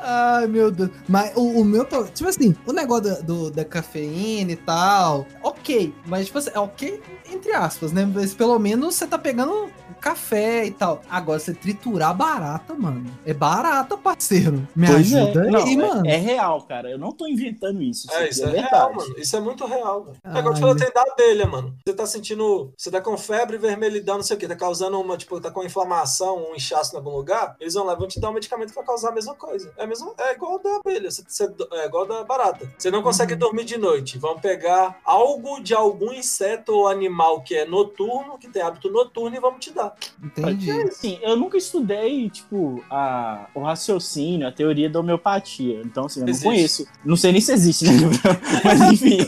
[0.00, 0.90] Ai, meu Deus.
[1.08, 5.94] Mas o, o meu, tipo assim, o negócio da, do- da cafeína e tal, ok.
[6.06, 8.10] Mas, tipo assim, é ok entre aspas, né?
[8.12, 11.02] Mas pelo menos você tá pegando café e tal.
[11.10, 13.04] Agora, você triturar barata, mano.
[13.26, 14.66] É barata, parceiro.
[14.74, 15.20] Me Pois é.
[15.20, 16.06] ajuda Não, aí, é- mano.
[16.08, 16.90] É, real, cara.
[16.90, 18.06] Eu não tô inventando isso.
[18.08, 18.74] Isso, É, isso é, é, verdade.
[18.74, 19.14] real, mano.
[19.18, 20.12] Isso é muito real.
[20.24, 21.74] É igual te falou, meu- tem da abelha, mano.
[21.86, 22.72] Você tá sentindo.
[22.76, 24.48] Você tá com febre, vermelhidão, não sei o quê.
[24.48, 27.56] Tá causando uma, tipo, tá com inflamação, um inchaço em algum lugar.
[27.60, 29.72] Eles vão lá, vão te dar um medicamento que vai causar a mesma coisa.
[29.76, 32.68] É, a mesma, é igual da abelha, você, você- é igual da barata.
[32.78, 33.38] Você não consegue Uhum.
[33.38, 34.18] dormir de noite.
[34.18, 39.36] Vão pegar algo de algum inseto ou animal que é noturno, que tem hábito noturno,
[39.36, 39.87] e vamos te dar.
[40.22, 40.70] Entendi.
[40.70, 45.80] Assim, eu nunca estudei, tipo, a, o raciocínio, a teoria da homeopatia.
[45.84, 46.44] Então, assim, eu não Existe.
[46.46, 46.86] conheço.
[47.04, 48.40] Não sei nem se existe, né, Gabriel?
[48.64, 49.18] Mas enfim.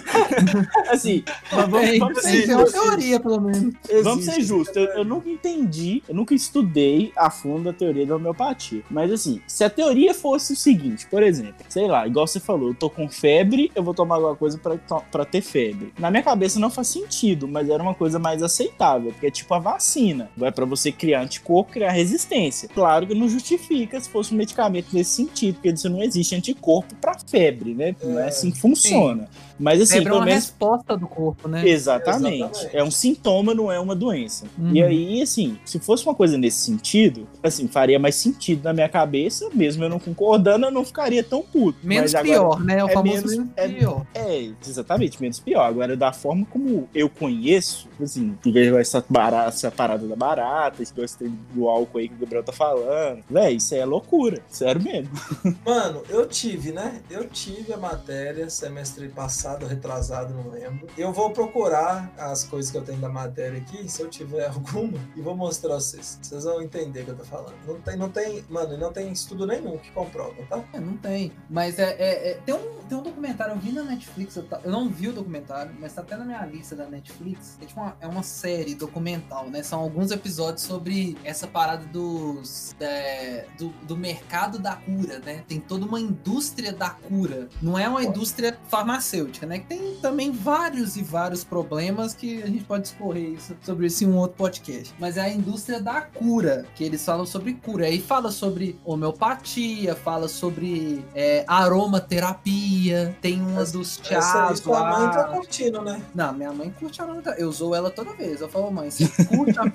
[0.90, 2.82] assim, mas vamos, Tem, vamos ser tem uma justos.
[2.82, 3.74] teoria, pelo menos.
[4.02, 8.16] Vamos ser justos, eu, eu nunca entendi, eu nunca estudei a fundo a teoria da
[8.16, 8.82] homeopatia.
[8.90, 12.68] Mas assim, se a teoria fosse o seguinte, por exemplo, sei lá, igual você falou,
[12.68, 15.92] eu tô com febre, eu vou tomar alguma coisa pra, pra ter febre.
[15.98, 19.52] Na minha cabeça não faz sentido, mas era uma coisa mais aceitável, porque é tipo
[19.54, 20.30] a vacina.
[20.36, 22.68] Vai pra você criar anticorpo, criar resistência.
[22.68, 26.94] Claro que não justifica se fosse um medicamento nesse sentido, porque isso não existe anticorpo
[26.96, 27.94] pra febre, né?
[28.02, 29.28] Não é assim que funciona.
[29.58, 31.68] Mas assim, Febre é uma menos resposta do corpo, né?
[31.68, 32.36] Exatamente.
[32.44, 32.76] Exatamente.
[32.76, 34.46] É um sintoma, não é uma doença.
[34.58, 34.74] Uhum.
[34.74, 38.88] E aí, assim, se fosse uma coisa nesse sentido, assim, faria mais sentido na minha
[38.88, 41.78] cabeça, mesmo eu não concordando, eu não ficaria tão puto.
[41.82, 42.82] Menos agora- pior, né?
[42.82, 44.06] O é famoso menos- menos é- pior.
[44.14, 45.62] É, exatamente, menos pior.
[45.66, 50.39] Agora, da forma como eu conheço, assim, vejo essa, barata, essa parada da barata,
[50.80, 54.42] esse gosto do álcool aí que o Gabriel tá falando, véi, isso aí é loucura.
[54.48, 55.10] Sério mesmo.
[55.64, 57.00] Mano, eu tive, né?
[57.10, 60.86] Eu tive a matéria semestre passado, retrasado, não lembro.
[60.96, 64.98] Eu vou procurar as coisas que eu tenho da matéria aqui, se eu tiver alguma,
[65.16, 66.18] e vou mostrar pra vocês.
[66.22, 67.54] Vocês vão entender o que eu tô falando.
[67.66, 70.62] Não tem, não tem, mano, não tem estudo nenhum que comprova, tá?
[70.72, 71.32] É, não tem.
[71.48, 74.60] Mas é, é- é- tem, um, tem um documentário, eu vi na Netflix, eu, ta-
[74.64, 77.56] eu não vi o documentário, mas tá até na minha lista da Netflix.
[77.60, 79.62] É, tipo uma, é uma série documental, né?
[79.62, 82.74] São alguns episódios sobre essa parada dos.
[82.80, 85.42] é, do, do mercado da cura, né?
[85.46, 87.48] Tem toda uma indústria da cura.
[87.60, 89.58] Não é uma indústria farmacêutica, né?
[89.58, 94.04] Que tem também vários e vários problemas que a gente pode discorrer isso, sobre isso
[94.04, 94.94] em um outro podcast.
[94.98, 97.86] Mas é a indústria da cura, que eles falam sobre cura.
[97.86, 104.56] Aí fala sobre homeopatia, fala sobre é, aromaterapia, tem uma Essa- dos Essa chás aí
[104.56, 106.00] sua mãe tá curtindo, né?
[106.14, 107.42] Não, minha mãe curte aromaterapia.
[107.42, 108.40] Eu usou ela toda vez.
[108.40, 109.70] Eu falo, mãe, você curte a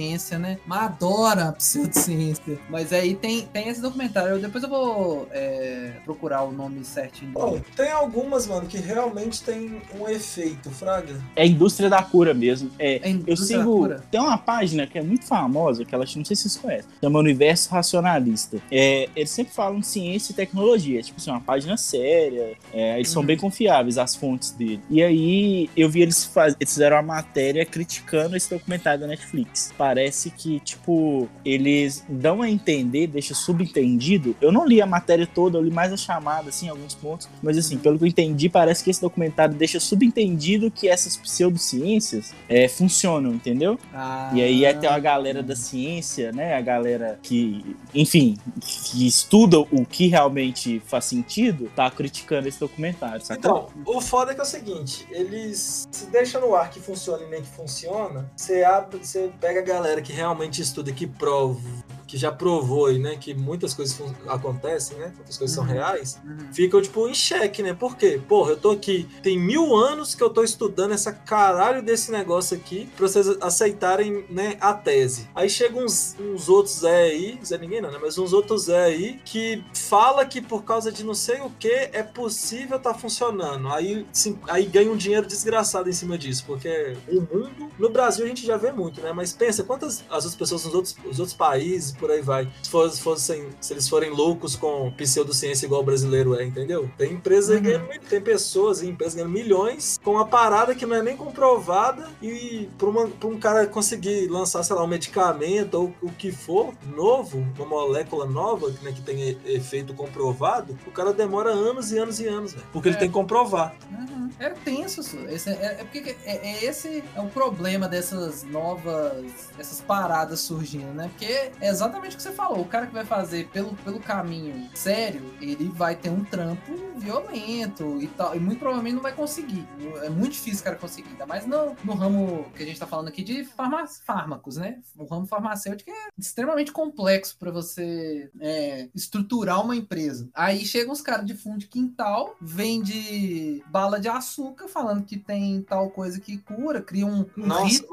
[0.00, 0.58] pseudociência, né?
[0.66, 2.58] Mas adora a pseudociência.
[2.68, 4.30] Mas aí tem, tem esse documentário.
[4.32, 7.32] Eu- depois eu vou é, procurar o nome certinho.
[7.32, 11.20] Bom, tem algumas, mano, que realmente tem um efeito, Fraga.
[11.34, 12.70] É a indústria da cura mesmo.
[12.78, 13.76] É, É eu indústria da sigo.
[13.78, 14.02] cura.
[14.10, 17.18] Tem uma página que é muito famosa, que ela não sei se vocês conhecem, chama
[17.18, 18.58] Universo Racionalista.
[18.70, 22.54] É, eles sempre falam de ciência e tecnologia, tipo assim, uma página séria.
[22.72, 23.26] é, eles são Uhum.
[23.26, 24.80] bem confiáveis, as fontes dele.
[24.90, 29.72] E aí eu vi eles, faz, eles fizeram uma matéria criticando esse documentário da Netflix.
[29.86, 34.34] Parece que, tipo, eles dão a entender, deixa subentendido.
[34.40, 37.28] Eu não li a matéria toda, eu li mais a chamada, assim, alguns pontos.
[37.40, 42.34] Mas assim, pelo que eu entendi, parece que esse documentário deixa subentendido que essas pseudociências
[42.48, 43.78] é, funcionam, entendeu?
[43.94, 46.56] Ah, E aí até a galera da ciência, né?
[46.56, 53.24] A galera que, enfim, que estuda o que realmente faz sentido, tá criticando esse documentário,
[53.24, 53.70] sacou?
[53.84, 57.22] Então, o foda é que é o seguinte, eles se deixam no ar que funciona
[57.22, 61.60] e nem que funciona, você abre, você pega a galera que realmente estuda, que prova,
[62.06, 65.64] que já provou aí, né, que muitas coisas acontecem, né, muitas coisas Uhum.
[65.64, 66.52] são reais, Uhum.
[66.52, 68.20] ficam, tipo, em xeque, né, por quê?
[68.28, 72.56] Porra, eu tô aqui, tem mil anos que eu tô estudando essa caralho desse negócio
[72.56, 75.28] aqui pra vocês aceitarem, né, a tese.
[75.34, 78.84] Aí chegam uns, uns outros Zé aí, Zé ninguém não, né, mas uns outros Zé
[78.84, 83.68] aí, que fala que por causa de não sei o que é possível tá funcionando.
[83.68, 88.24] Aí, sim, aí ganha um dinheiro desgraçado em cima disso, porque o mundo, no Brasil
[88.24, 91.18] a gente já vê muito, né, mas pensa quantas as outras pessoas nos outros, os
[91.18, 92.48] outros países, por aí vai.
[92.62, 96.90] Se, fosse, fossem, se eles forem loucos com pseudociência igual o brasileiro é, entendeu?
[96.96, 97.62] Tem empresas Uhum.
[97.62, 102.08] ganhando, tem pessoas e empresas ganhando milhões com uma parada que não é nem comprovada
[102.22, 102.88] e pra
[103.28, 108.26] um cara conseguir lançar, sei lá, um medicamento ou o que for novo, uma molécula
[108.26, 112.54] nova, né, que tem efeito comprovado, o cara demora anos e anos e anos.
[112.72, 112.98] Porque ele É.
[113.00, 113.74] tem que comprovar.
[113.90, 114.30] Uhum.
[114.38, 115.16] É tenso isso.
[115.28, 119.24] Esse é, é porque é, é esse é o problema dessas novas,
[119.58, 121.08] essas paradas surgindo, né?
[121.08, 121.24] Porque
[121.60, 122.60] é exatamente o que você falou.
[122.60, 128.00] O cara que vai fazer pelo, pelo caminho sério, ele vai ter um trampo violento
[128.00, 128.34] e tal.
[128.34, 129.66] E muito provavelmente não vai conseguir.
[130.02, 131.10] É muito difícil o cara conseguir.
[131.10, 134.80] Ainda mais no, no ramo que a gente tá falando aqui de farma, fármacos, né?
[134.96, 140.28] O ramo farmacêutico é extremamente complexo para você é, estruturar uma empresa.
[140.34, 145.62] Aí chegam os caras de fundo de quintal, vende bala de açúcar, falando que tem
[145.62, 147.84] tal coisa que cura, cria um, um Nossa,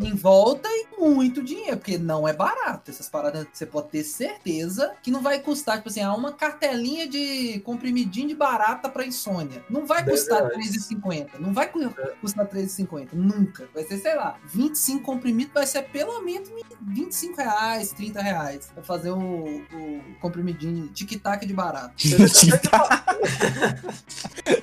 [0.00, 2.90] em volta e muito dinheiro, porque não é barato.
[2.90, 7.08] Essas paradas você pode ter certeza que não vai custar, tipo assim, ah, uma cartelinha
[7.08, 9.64] de comprimidinho de barata pra insônia.
[9.70, 10.88] Não vai custar reais.
[10.88, 11.38] R$3,50.
[11.38, 13.08] Não vai cu- custar R$3,50.
[13.12, 13.68] Nunca.
[13.74, 16.50] Vai ser, sei lá, 25 comprimidos vai ser pelo menos
[16.82, 18.70] 25 reais, 30 reais.
[18.74, 21.92] Pra fazer o, o comprimidinho tic-tac de barata.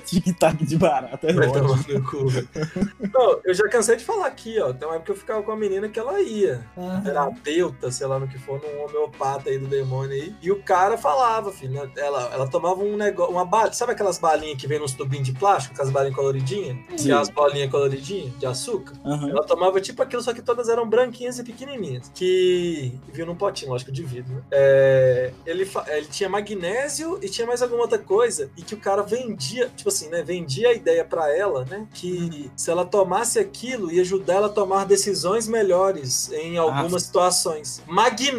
[0.04, 1.68] Tic-tac de barata, é Vai ótimo.
[1.68, 2.48] tomar no cu, velho.
[3.12, 4.72] Não, eu já cansei de falar aqui, ó.
[4.72, 6.64] Tem uma época que eu ficava com a menina que ela ia.
[6.76, 7.02] Aham.
[7.02, 10.34] terapeuta, sei lá no que for, num homeopata aí do demônio aí.
[10.42, 14.18] E o cara falava, filho, né, ela, ela tomava um negócio, uma bala, sabe aquelas
[14.18, 16.76] balinhas que vem nos tubinhos de plástico, com as balinhas coloridinhas?
[16.96, 17.08] Sim.
[17.08, 18.94] E as bolinhas coloridinhas de açúcar?
[19.04, 19.30] Aham.
[19.30, 22.10] Ela tomava tipo aquilo, só que todas eram branquinhas e pequenininhas.
[22.14, 24.34] Que viu num potinho, lógico, de vidro.
[24.34, 24.42] Né?
[24.50, 28.50] É, ele, fa- ele tinha magnésio e tinha mais alguma outra coisa.
[28.56, 30.22] E que o cara vendia, tipo assim, né?
[30.22, 31.86] Vendia a ideia pra ela, né?
[31.94, 37.82] Que se ela tomasse aquilo, ia ajudar ela a tomar decisões melhores em algumas situações.
[37.86, 38.36] Magnésio.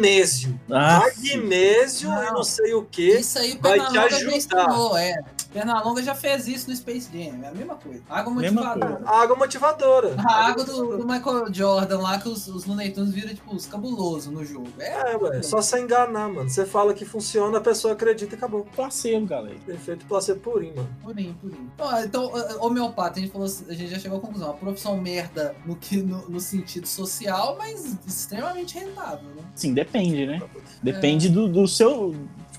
[0.70, 2.32] Ah, Magnésio e Não.
[2.44, 3.18] sei o que.
[3.18, 4.36] Isso aí o vai te ajudar.
[4.36, 5.14] ensinou, é.
[5.52, 8.02] Pernalonga já fez isso no Space Jam, é a mesma coisa.
[8.08, 9.00] Água motivadora.
[9.06, 10.14] Água motivadora.
[10.18, 13.66] A água do, do Michael Jordan lá, que os, os Looney Tunes viram, tipo, os
[13.66, 14.68] cabulosos no jogo.
[14.78, 16.48] É, É, ué, só sem enganar, mano.
[16.50, 18.66] Você fala que funciona, a pessoa acredita e acabou.
[18.76, 19.56] placebo, galera.
[19.66, 20.88] Efeito placebo purinho, mano.
[21.02, 21.72] purinho, purinho.
[22.04, 22.30] Então,
[22.60, 24.48] homeopata, a gente, falou, a gente já chegou à conclusão.
[24.48, 29.42] Uma profissão merda no, que, no, no sentido social, mas extremamente rentável, né?
[29.54, 30.42] Sim, depende, né?
[30.82, 32.14] Depende do, do seu.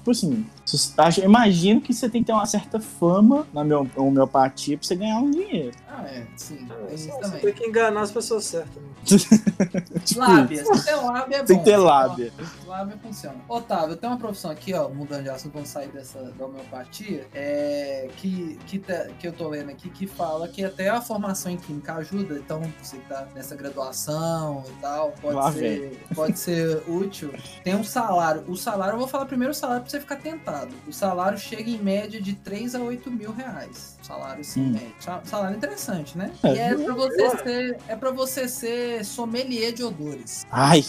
[0.10, 0.46] Tipo assim,
[0.98, 4.96] acho- imagino que você tem que ter uma certa fama na meu- homeopatia pra você
[4.96, 5.72] ganhar um dinheiro.
[5.88, 6.68] Ah, é, sim.
[6.70, 7.42] É, Tem isso você também.
[7.42, 8.82] tem que enganar as pessoas certas.
[8.82, 8.90] Né?
[10.06, 11.46] Tipo, Lábia, se ter lábia é bom.
[11.46, 12.34] Tem que ter lábia.
[12.68, 13.36] Lábia funciona.
[13.48, 18.10] Otávio, tem uma profissão aqui, ó, mudando de assunto, vamos sair dessa da homeopatia, é,
[18.18, 21.58] que, que, tá- que eu tô lendo aqui, que fala que até a formação em
[21.58, 26.84] química ajuda, então você que tá nessa graduação e tal, pode, Lá ser, pode ser
[26.88, 27.34] útil.
[27.64, 30.74] Tem um salário, o salário, eu vou falar primeiro o salário pra você ficar tentado.
[30.88, 33.98] O salário chega em média de 3 a 8 mil reais.
[34.02, 34.72] Salário sim, Hum.
[34.74, 34.94] médio.
[35.00, 36.32] Sa- Salário interessante, né?
[36.44, 40.46] É, e é pra você ser, é pra você ser sommelier de odores.
[40.52, 40.84] Ai,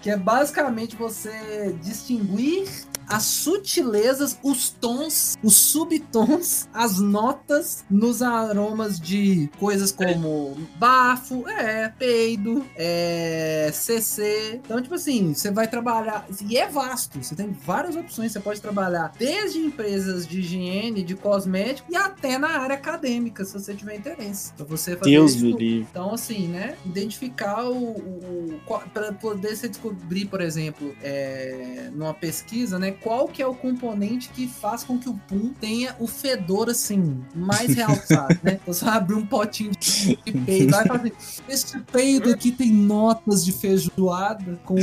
[0.00, 2.68] Que é basicamente você distinguir
[3.12, 11.90] as sutilezas, os tons, os subtons, as notas nos aromas de coisas como bafo, é,
[11.90, 14.60] peido, é, CC.
[14.64, 16.26] Então, tipo assim, você vai trabalhar.
[16.48, 18.32] E é vasto, você tem várias opções.
[18.32, 23.52] Você pode trabalhar desde empresas de higiene, de cosmético e até na área acadêmica, se
[23.52, 24.54] você tiver interesse.
[24.54, 25.86] Pra você fazer Deus isso me livre.
[25.90, 26.76] então, assim, né?
[26.86, 27.90] Identificar o.
[27.90, 28.60] o
[28.94, 32.92] para poder você descobrir, por exemplo, é, numa pesquisa, né?
[33.02, 37.22] Qual que é o componente que faz com que o pum tenha o fedor, assim,
[37.34, 38.58] mais realçado, né?
[38.62, 41.12] Então, você vai abrir um potinho de peido vai assim,
[41.48, 44.76] esse peido aqui tem notas de feijoada com.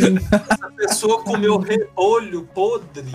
[0.62, 3.06] A pessoa comeu repolho podre.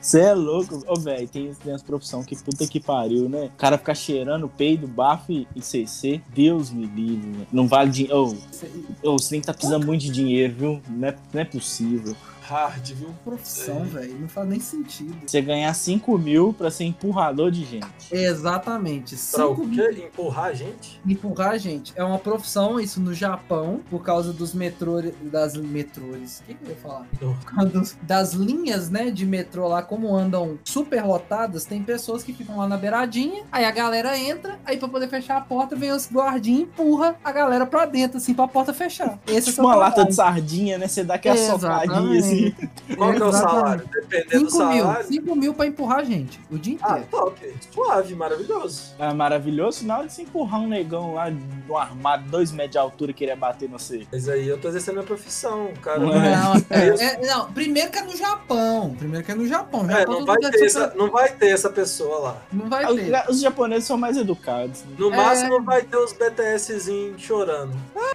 [0.00, 0.82] Você é louco.
[0.86, 3.46] Ô, velho, tem, tem as profissões que puta que pariu, né?
[3.46, 6.20] O cara ficar cheirando peido, bafo e CC.
[6.34, 7.48] Deus me livre, velho.
[7.52, 8.16] Não vale dinheiro.
[9.02, 10.82] Ô, ô, você tem que estar precisando muito de dinheiro, viu?
[10.88, 12.16] Não é, não é possível.
[12.48, 13.08] Hard, viu?
[13.24, 14.16] Profissão, velho.
[14.20, 15.16] Não faz nem sentido.
[15.26, 17.86] Você ganhar 5 mil pra ser empurrador de gente.
[18.12, 19.16] Exatamente.
[19.32, 20.04] Pra o quê?
[20.06, 21.00] Empurrar a gente?
[21.06, 21.92] empurrar a gente.
[21.96, 26.40] É uma profissão, isso no Japão, por causa dos metrô, das metrôs.
[26.40, 27.06] O que, que eu ia falar?
[27.72, 32.58] Dos- das linhas, né, de metrô lá, como andam super lotadas, tem pessoas que ficam
[32.58, 36.08] lá na beiradinha, aí a galera entra, aí pra poder fechar a porta, vem os
[36.10, 39.18] guardinhas e empurra a galera pra dentro, assim, pra porta fechar.
[39.26, 40.86] Esse é Tipo seu uma lata de sardinha, né?
[40.86, 42.54] Você dá aquela socadinha assim Sim.
[42.96, 43.88] Qual que é o salário?
[43.92, 44.84] Dependendo do 5 mil.
[44.84, 45.06] salário.
[45.06, 46.40] 5 mil pra empurrar a gente.
[46.50, 47.08] O dia Ah, inteiro.
[47.10, 47.54] top.
[47.72, 48.94] Suave, maravilhoso.
[48.98, 49.86] É maravilhoso.
[49.86, 53.36] Na hora de se empurrar um negão lá no armário, dois metros de altura, queria
[53.36, 54.06] bater no você.
[54.10, 55.98] Mas aí eu tô exercendo minha profissão, cara.
[56.00, 56.36] Não Não, é.
[56.36, 58.94] Não, É é- é- não, primeiro que é no Japão.
[58.98, 59.84] Primeiro que é no Japão.
[59.90, 62.42] É, Japão não vai, é ter super- essa, não vai ter essa pessoa lá.
[62.52, 63.24] Não vai ter.
[63.28, 64.82] Os japoneses são mais educados.
[64.82, 64.96] né?
[64.98, 65.16] No É.
[65.16, 67.72] máximo vai ter os BTSzinhos chorando.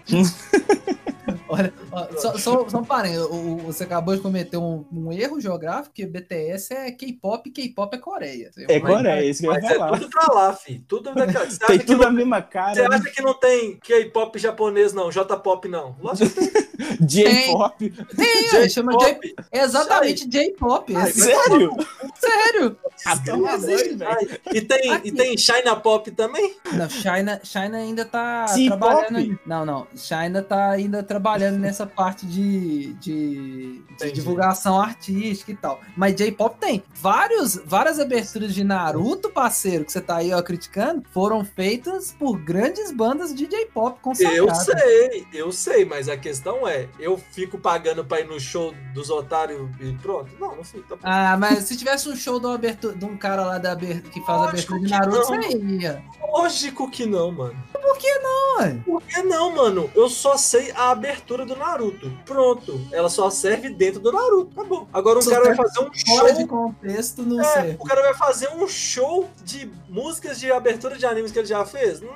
[1.51, 3.27] Olha, ó, só, só, só um parênteses,
[3.63, 7.99] você acabou de cometer um, um erro geográfico, que BTS é K-pop e K-pop é
[7.99, 8.51] Coreia.
[8.69, 9.99] É Mas- Coreia, isso que eu ia é falar.
[9.99, 10.79] tudo pra lá, fi.
[10.87, 11.45] Tudo daquela.
[11.51, 12.89] Você Tem acha, que tudo não, a mesma você cara.
[12.89, 12.95] né?
[12.95, 15.11] acha que não tem K-pop japonês, não?
[15.11, 15.93] J-pop, não.
[16.17, 16.95] Tem.
[17.07, 17.89] J-pop.
[18.15, 19.35] Tem, é, chama J-pop.
[19.51, 20.95] é exatamente J-pop.
[20.95, 21.75] Ai, esse- Sério?
[22.15, 22.77] Sério?
[23.05, 24.39] Ah, Não doido, existe, velho.
[24.53, 25.07] E tem, Aqui.
[25.07, 26.55] e tem China Pop também?
[26.73, 29.15] Não, China, China ainda tá Sim, trabalhando.
[29.15, 29.39] pop.
[29.45, 29.87] Não, não.
[29.95, 35.79] China tá ainda trabalhando nessa parte de, de, de divulgação artística e tal.
[35.95, 36.83] Mas J-pop tem.
[36.93, 42.37] Vários, várias aberturas de Naruto, parceiro, que você tá aí ó, criticando, foram feitas por
[42.37, 44.65] grandes bandas de J-pop Eu consagradas.
[44.65, 49.09] sei, eu sei, mas a questão é, eu fico pagando pra ir no show dos
[49.09, 50.29] otários e pronto?
[50.39, 50.97] Não, não fico.
[50.97, 50.97] Tá...
[51.03, 54.01] Ah, mas se tivesse um show de, uma abertura, de um cara lá da aber-
[54.01, 56.03] que faz Lógico abertura de Naruto, você ia.
[56.29, 57.55] Lógico que não, mano.
[57.73, 58.77] Por que não, ué?
[58.85, 59.89] Por que não, mano?
[59.95, 62.11] Eu só sei a abertura do Naruto.
[62.25, 62.79] Pronto.
[62.91, 64.51] Ela só serve dentro do Naruto.
[64.59, 64.87] Acabou.
[64.93, 66.47] Agora um Só cara vai fazer um Fora de show.
[66.47, 67.75] contexto, não É, sei.
[67.79, 71.65] o cara vai fazer um show de músicas de abertura de animes que ele já
[71.65, 72.01] fez?
[72.01, 72.07] Hum,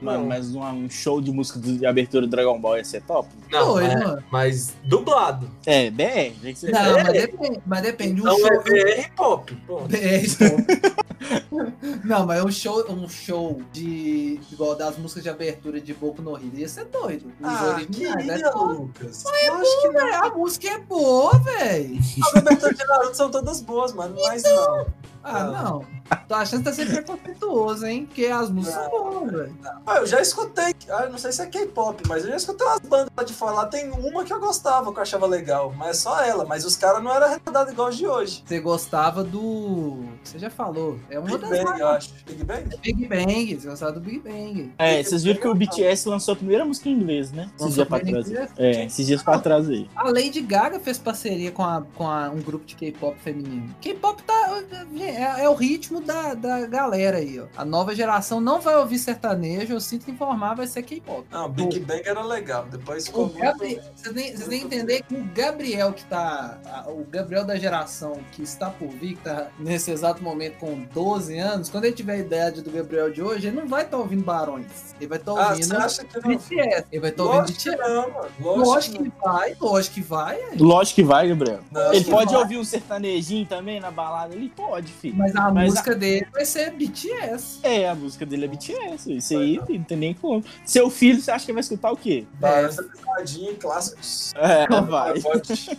[0.00, 0.26] Mano, não.
[0.26, 3.28] mas um, um show de música de abertura do Dragon Ball ia ser top?
[3.50, 4.22] Não, é, mano.
[4.30, 5.50] mas dublado.
[5.64, 6.04] É, BR.
[6.42, 7.02] tem que ser Não, BR.
[7.04, 8.20] mas depende, mas depende.
[8.22, 9.54] Um Então show, é VR pop.
[9.66, 9.88] Pronto.
[9.88, 10.96] BR,
[12.04, 16.36] Não, mas um show, um show de igual das músicas de abertura de Boku no
[16.36, 17.26] Hero ia ser doido.
[17.40, 18.38] Os Ah, originais, né?
[18.64, 19.24] Lucas.
[19.44, 20.06] Eu acho que não.
[20.06, 21.98] É, a música é boa, velho.
[21.98, 24.16] As aberturas de Naruto são todas boas, mano.
[24.26, 24.86] Mas não.
[25.28, 25.84] Ah, não.
[26.28, 28.06] Tô achando que tá sendo preconceituoso, hein?
[28.06, 29.58] Porque as músicas são boas, velho.
[29.86, 30.74] Ah, eu já escutei.
[30.88, 33.52] Ah, não sei se é K-pop, mas eu já escutei umas bandas lá de fora.
[33.52, 35.72] Lá tem uma que eu gostava, que eu achava legal.
[35.76, 36.44] Mas é só ela.
[36.44, 38.42] Mas os caras não eram retardados igual os de hoje.
[38.46, 40.04] Você gostava do.
[40.22, 40.98] Você já falou.
[41.10, 42.10] É uma Big das Bang, mais- eu acho.
[42.24, 42.76] Big Bang?
[42.82, 43.56] Big Bang.
[43.60, 44.72] Você gostava do Big Bang.
[44.78, 47.50] É, vocês viram que o BTS lançou a primeira música em inglês, né?
[47.58, 48.32] Esses dias pra trás.
[48.56, 49.90] É, esses dias pra trás aí.
[49.96, 53.74] A Lady Gaga fez parceria com, a, com a- um grupo de K-pop feminino.
[53.80, 54.62] K-pop tá,
[55.00, 57.46] é, é o ritmo da, da galera aí, ó.
[57.56, 61.24] A nova geração não vai ouvir sertanejo, eu sinto informar, vai ser K-pop.
[61.30, 62.66] Não, Big Bang era legal.
[62.70, 63.56] Depois ficou muito...
[63.94, 66.58] Vocês têm que entender que o Gabriel que tá.
[66.66, 70.82] a- O Gabriel da geração que está por vir, que tá nesse exato momento com
[70.92, 73.96] 12 anos, quando ele tiver a idade do Gabriel de hoje, ele não vai estar
[73.98, 74.94] ouvindo Barões.
[74.98, 76.36] Ele vai estar Ah, ouvindo você acha que não?
[76.36, 76.84] BTS.
[76.92, 77.88] Ele vai estar ouvindo Lógico que BTS.
[77.90, 78.28] não, mano.
[78.40, 80.36] Lógico Lógico que vai, lógico que vai.
[80.36, 80.50] é.
[80.58, 81.60] Lógico que vai, Gabriel.
[81.70, 82.42] Não, Ele pode vai.
[82.42, 84.34] ouvir um sertanejinho também na balada?
[84.34, 85.05] Ele pode, filho.
[85.14, 87.60] Mas a Mas música dele vai ser BTS.
[87.62, 89.12] É, a música dele é BTS.
[89.16, 90.44] Isso aí não tem nem como.
[90.64, 92.26] Seu filho, você acha que vai escutar o quê?
[92.40, 94.32] Barões da Pisadinha, clássicos.
[94.36, 95.20] É, vai.
[95.20, 95.78] Pode.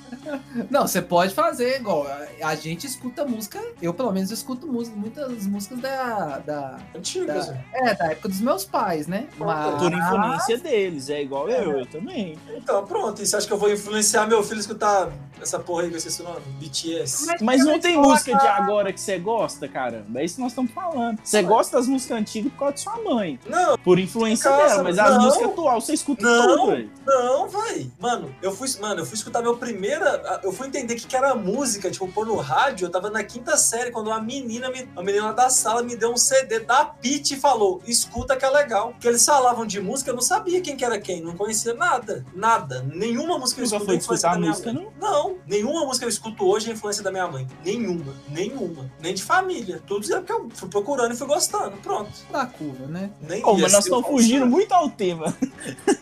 [0.69, 2.05] Não, você pode fazer igual.
[2.07, 6.77] A, a gente escuta música, eu pelo menos escuto música, muitas músicas da, da.
[6.95, 7.65] Antigas, Da- velho.
[7.73, 9.27] É, da época dos meus pais, né?
[9.37, 9.81] Mas.
[9.81, 12.37] Por influência deles, é igual eu, eu também.
[12.55, 13.21] Então, pronto.
[13.21, 15.09] E você acha que eu vou influenciar meu filho a escutar
[15.41, 16.41] essa porra aí que eu esqueci o nome?
[16.59, 17.27] BTS.
[17.41, 20.21] Mas não tem música de agora que você gosta, caramba.
[20.21, 21.19] É isso que nós estamos falando.
[21.23, 23.39] Você gosta das músicas antigas por causa de sua mãe.
[23.47, 25.21] Não, Por influência Nossa, dela, mas as não.
[25.23, 26.47] músicas atuais você escuta Não.
[26.57, 26.91] tudo, velho.
[27.05, 27.91] Não, véi.
[27.99, 30.41] Mano, eu fui, mano, eu fui escutar meu primeira.
[30.43, 32.85] Eu fui entender o que, que era música, tipo, pôr no rádio.
[32.85, 36.11] Eu tava na quinta série quando uma menina, me, uma menina da sala me deu
[36.11, 38.93] um CD da Pit e falou: escuta que é legal.
[38.99, 42.25] Que eles falavam de música, eu não sabia quem que era quem, não conhecia nada.
[42.33, 42.85] Nada.
[42.93, 44.87] Nenhuma música eu escuto foi é influência escutar da minha música, mãe.
[44.99, 45.11] não?
[45.11, 47.47] Não, nenhuma música eu escuto hoje é influência da minha mãe.
[47.63, 48.13] Nenhuma.
[48.29, 48.91] Nenhuma.
[48.99, 49.81] Nem de família.
[49.85, 51.77] Tudo é porque eu fui procurando e fui gostando.
[51.77, 52.09] Pronto.
[52.31, 53.11] Da curva, né?
[53.21, 55.35] Nem ia mas nós estamos fugindo muito ao tema.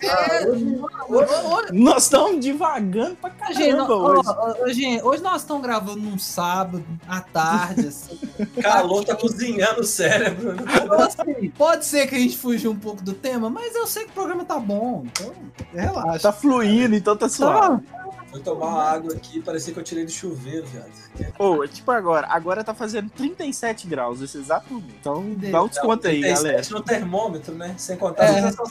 [0.02, 0.48] É,
[1.10, 4.30] hoje, Nós estamos divagando pra gente, caramba ó, hoje.
[4.30, 8.18] ó, ó, gente, hoje nós estamos gravando num sábado, à tarde, assim.
[8.62, 10.56] Calor tá cozinhando o cérebro.
[10.56, 14.06] Então, assim, pode ser que a gente fuja um pouco do tema, mas eu sei
[14.06, 15.34] que o programa tá bom, então
[15.74, 16.20] relaxa.
[16.20, 17.84] Tá fluindo, então tá suave.
[18.32, 20.92] Fui tomar uma água aqui, parecia que eu tirei do chuveiro, viado.
[21.40, 22.28] Ô, é tipo agora.
[22.30, 24.94] Agora tá fazendo 37 graus nesse exato momento.
[25.00, 26.68] Então dá um desconto aí, 37 galera.
[26.72, 27.76] no termômetro, né?
[27.78, 28.40] Sem contar É.
[28.40, 28.66] a sensação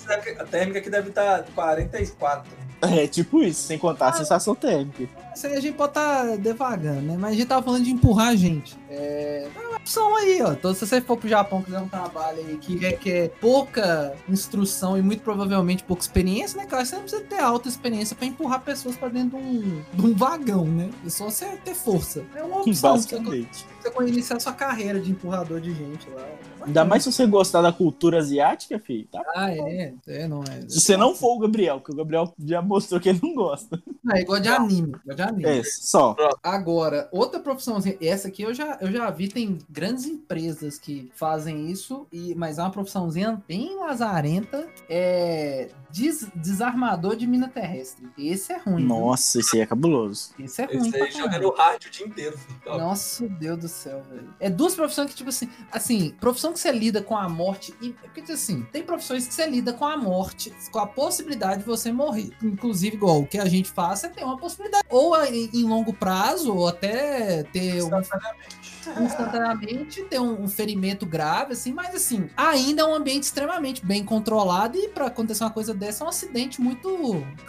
[0.51, 2.51] térmica- que deve estar 44.
[2.91, 5.09] É tipo isso, sem contar a sensação térmica.
[5.35, 7.17] Isso aí a gente pode estar tá devagando, né?
[7.19, 8.77] Mas a gente tava falando de empurrar a gente.
[8.89, 9.49] É.
[9.55, 10.53] é uma opção aí, ó.
[10.53, 15.03] Então, se você for pro Japão quiser um trabalho aí que requer pouca instrução e
[15.03, 16.85] muito provavelmente pouca experiência, né, cara?
[16.85, 20.15] Você não precisa ter alta experiência pra empurrar pessoas pra dentro de um, de um
[20.15, 20.91] vagão, né?
[21.05, 22.25] É só você ter força.
[22.35, 22.93] É uma opção.
[22.93, 23.74] Basicamente.
[23.85, 26.27] Você, você iniciar sua carreira de empurrador de gente lá.
[26.63, 29.07] Ainda mais se você gostar da cultura asiática, filho.
[29.13, 29.23] Tá?
[29.35, 29.93] Ah, é.
[30.07, 30.63] É, não é.
[30.69, 33.83] Se você não for o Gabriel, porque o Gabriel já mostrou que ele não gosta.
[34.13, 34.95] É igual de anime.
[35.03, 35.45] Igual de anime.
[35.45, 36.17] É, só.
[36.43, 41.11] Agora, outra profissão, assim, essa aqui eu já, eu já vi, tem grandes empresas que
[41.15, 44.67] fazem isso, e, mas é uma profissãozinha bem lazarenta.
[44.89, 48.09] É des, desarmador de mina terrestre.
[48.19, 48.85] Esse é ruim.
[48.85, 50.31] Nossa, esse aí é cabuloso.
[50.39, 50.89] Esse é ruim.
[50.89, 52.37] Esse aí joga no rádio o dia inteiro.
[52.37, 52.79] Filho.
[52.79, 54.35] Nossa, Deus do céu, velho.
[54.41, 57.75] É duas profissões que, tipo assim, assim, profissão que você lida com a morte.
[57.81, 61.67] E, porque, assim, tem profissões que você lida com a morte, com a possibilidade de
[61.67, 62.31] você morrer.
[62.43, 64.85] Inclusive, igual o que a gente você tem uma possibilidade.
[64.89, 67.91] Ou em, longo prazo, ou até ter um
[69.03, 74.05] instantaneamente, ter um, um, ferimento grave, assim, mas assim, ainda é um ambiente extremamente bem
[74.05, 76.89] controlado e para acontecer uma coisa dessa é um acidente muito.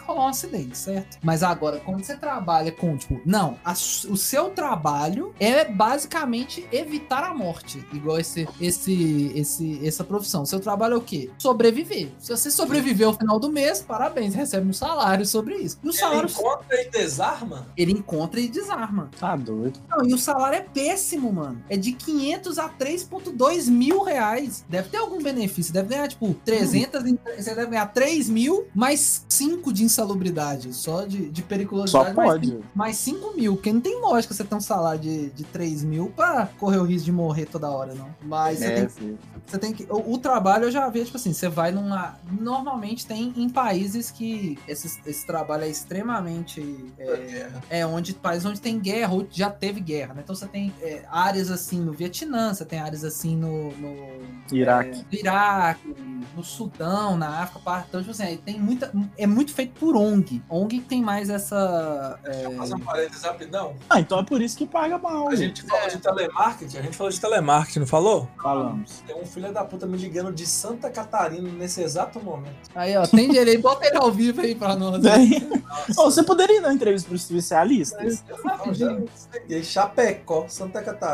[0.04, 1.18] rolar um acidente, certo?
[1.22, 7.24] Mas agora, quando você trabalha com, tipo, não, a, o seu trabalho é basicamente evitar
[7.24, 10.44] a morte, igual esse, esse, esse, essa profissão.
[10.44, 11.30] Seu trabalho é o quê?
[11.38, 12.08] Sobreviver.
[12.18, 15.78] Se você sobreviver ao final do mês, parabéns, recebe um salário sobre isso.
[15.82, 16.28] E o salário.
[16.28, 17.66] Ele encontra e desarma?
[17.76, 19.10] Ele encontra e desarma.
[19.18, 19.80] Tá doido.
[19.88, 21.62] Não, e o salário é péssimo mano.
[21.68, 24.64] É de 500 a 3,2 mil reais.
[24.68, 25.72] Deve ter algum benefício.
[25.72, 27.02] Deve ganhar, tipo, 300.
[27.02, 27.18] Hum.
[27.36, 30.72] Você deve ganhar 3 mil mais 5 de insalubridade.
[30.74, 32.08] Só de, de periculosidade.
[32.08, 32.58] Só pode.
[32.74, 33.56] Mais 5 mil.
[33.56, 36.84] Porque não tem lógica você ter um salário de, de 3 mil pra correr o
[36.84, 38.08] risco de morrer toda hora, não.
[38.22, 39.86] Mas é, você, tem, você tem que.
[39.90, 42.18] O, o, trabalho eu já vi, tipo assim, você vai numa.
[42.40, 46.92] Normalmente tem em países que esse, esse trabalho é extremamente.
[46.98, 47.48] É,
[47.80, 50.20] é onde países onde tem guerra, ou já teve guerra, né?
[50.22, 53.96] Então você tem é, áreas assim no Vietnã, você tem áreas assim no, no
[54.52, 55.04] Iraque.
[55.10, 55.94] É, Iraque,
[56.36, 60.42] no Sudão, na África, então tipo assim, tem muita é muito feito por ONG.
[60.50, 62.30] ONG tem mais essa é...
[62.30, 63.74] Deixa eu fazer um parênteses rapidão.
[63.88, 65.28] Ah, então é por isso que paga mal.
[65.28, 68.28] A gente falou de telemarketing, a gente falou de telemarketing, não falou?
[68.42, 69.02] Falamos.
[69.06, 72.70] Tem um filho da puta me ligando de Santa Catarina nesse exato momento.
[72.74, 75.02] Aí, ó, tem direito, bota ele ao vivo aí pra nós.
[75.04, 75.16] É.
[75.96, 78.22] oh, você poderia dar entrevista para os especialistas?
[78.28, 78.36] Eu,
[78.74, 79.08] eu,
[79.48, 81.05] eu, Chapecó, Santa Catarina.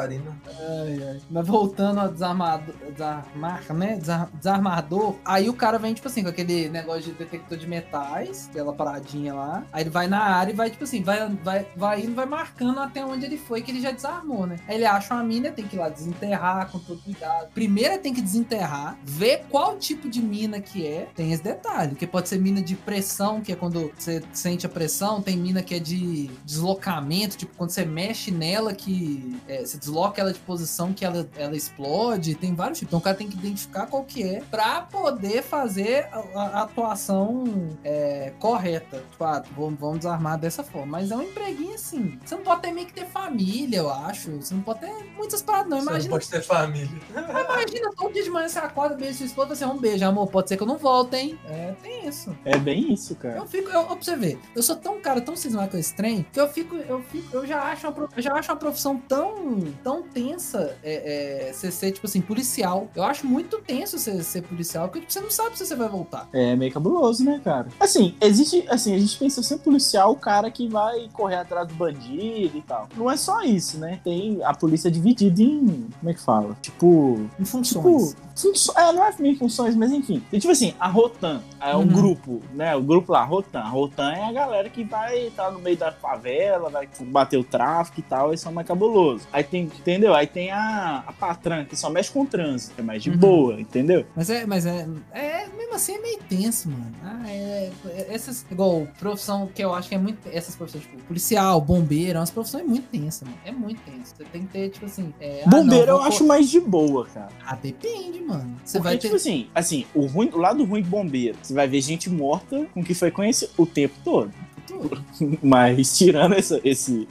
[0.59, 1.21] Ai, ai.
[1.31, 3.99] Mas voltando ao desarmador, desarmar, né?
[4.35, 8.73] Desarmador, aí o cara vem, tipo assim, com aquele negócio de detector de metais, aquela
[8.73, 9.65] paradinha lá.
[9.73, 12.81] Aí ele vai na área e vai, tipo assim, vai, vai, vai indo, vai marcando
[12.81, 14.57] até onde ele foi, que ele já desarmou, né?
[14.67, 17.51] Aí ele acha uma mina, tem que ir lá desenterrar com todo cuidado.
[17.53, 21.09] Primeiro tem que desenterrar, ver qual tipo de mina que é.
[21.15, 24.69] Tem esse detalhe, que pode ser mina de pressão, que é quando você sente a
[24.69, 29.79] pressão, tem mina que é de deslocamento, tipo, quando você mexe nela que é, você
[29.83, 32.91] desloca ela de posição que ela, ela explode, tem vários tipos.
[32.91, 37.45] Então o cara tem que identificar qual que é pra poder fazer a, a atuação
[37.83, 39.03] é, correta.
[39.11, 40.99] Tipo, ah, vamos, vamos desarmar dessa forma.
[40.99, 42.19] Mas é um empreguinho assim.
[42.25, 44.31] Você não pode ter meio que ter família, eu acho.
[44.37, 45.79] Você não pode ter muitas paradas, não.
[45.79, 46.01] Imagina.
[46.01, 47.01] Você não pode ter família.
[47.11, 50.29] Imagina, todo dia de manhã você acorda, beijo sua esposa, você é um beijo, amor.
[50.29, 51.39] Pode ser que eu não volte, hein?
[51.49, 52.37] É, tem isso.
[52.45, 53.37] É bem isso, cara.
[53.37, 55.95] Eu fico, eu, eu, pra você ver, eu sou tão cara, tão cismado com esse
[55.95, 58.99] trem, que eu fico, eu fico, eu já acho uma, eu já acho uma profissão
[59.09, 62.89] tão, tão tensa é, é, você ser, tipo assim, policial.
[62.95, 65.89] Eu acho muito tenso você ser policial, porque tipo, você não sabe se você vai
[65.89, 66.29] voltar.
[66.33, 67.69] É meio cabuloso, né, cara?
[67.79, 71.75] Assim, existe, assim, a gente pensa sempre policial o cara que vai correr atrás do
[71.75, 72.89] bandido e tal.
[72.97, 74.01] Não é só isso, né?
[74.03, 76.57] Tem a polícia dividida em, como é que fala?
[76.61, 77.29] Tipo...
[77.39, 78.11] Em funções.
[78.11, 80.23] Tipo, funções, é, não é meio funções, mas enfim.
[80.33, 81.87] E, tipo assim, a Rotan é um uhum.
[81.87, 82.75] grupo, né?
[82.75, 83.61] O grupo lá, Rotan.
[83.61, 87.39] A Rotan é a galera que vai estar tá no meio da favela, vai bater
[87.39, 89.27] o tráfico e tal, isso é mais cabuloso.
[89.33, 90.15] Aí tem, entendeu?
[90.15, 93.17] Aí tem a, a Patran, que só mexe com trânsito, é mais de uhum.
[93.17, 94.05] boa, entendeu?
[94.17, 96.93] Mas é, mas é, é, mesmo assim é meio tenso, mano.
[97.05, 101.03] Ah, é, é, essas, igual, profissão que eu acho que é muito, essas profissões, tipo,
[101.05, 103.41] policial, bombeiro, é umas profissões muito tensas, mano.
[103.45, 104.15] É muito tenso.
[104.17, 105.13] Você tem que ter, tipo assim...
[105.21, 107.31] É, bombeiro ah, não, eu acho mais de boa, cara.
[107.45, 108.57] Ah, depende, mano.
[108.65, 109.17] Você Porque, vai tipo ter...
[109.17, 112.83] assim, assim, o, ruim, o lado ruim de bombeiro, você vai ver gente morta com
[112.83, 114.33] que frequência o tempo todo.
[115.43, 117.07] Mas tirando essa, esse,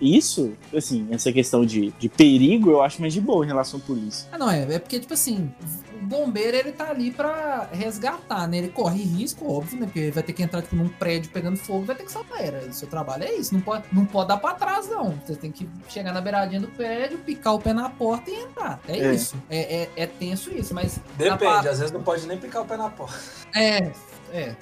[0.00, 3.82] isso, assim, essa questão de, de perigo, eu acho mais de boa em relação à
[3.82, 4.28] polícia.
[4.32, 4.74] Ah, não, é.
[4.74, 5.52] É porque, tipo assim,
[5.94, 8.58] o bombeiro, ele tá ali pra resgatar, né?
[8.58, 9.86] Ele corre risco, óbvio, né?
[9.86, 12.40] Porque vai ter que entrar, tipo, num prédio pegando fogo, vai ter que salvar.
[12.40, 12.58] Era.
[12.66, 13.54] O seu trabalho é isso.
[13.54, 15.18] Não pode, não pode dar pra trás, não.
[15.24, 18.80] Você tem que chegar na beiradinha do prédio, picar o pé na porta e entrar.
[18.86, 19.14] É, é.
[19.14, 19.36] isso.
[19.48, 21.00] É, é, é, tenso isso, mas...
[21.16, 23.18] Depende, às vezes não pode nem picar o pé na porta.
[23.54, 23.90] É,
[24.32, 24.54] É.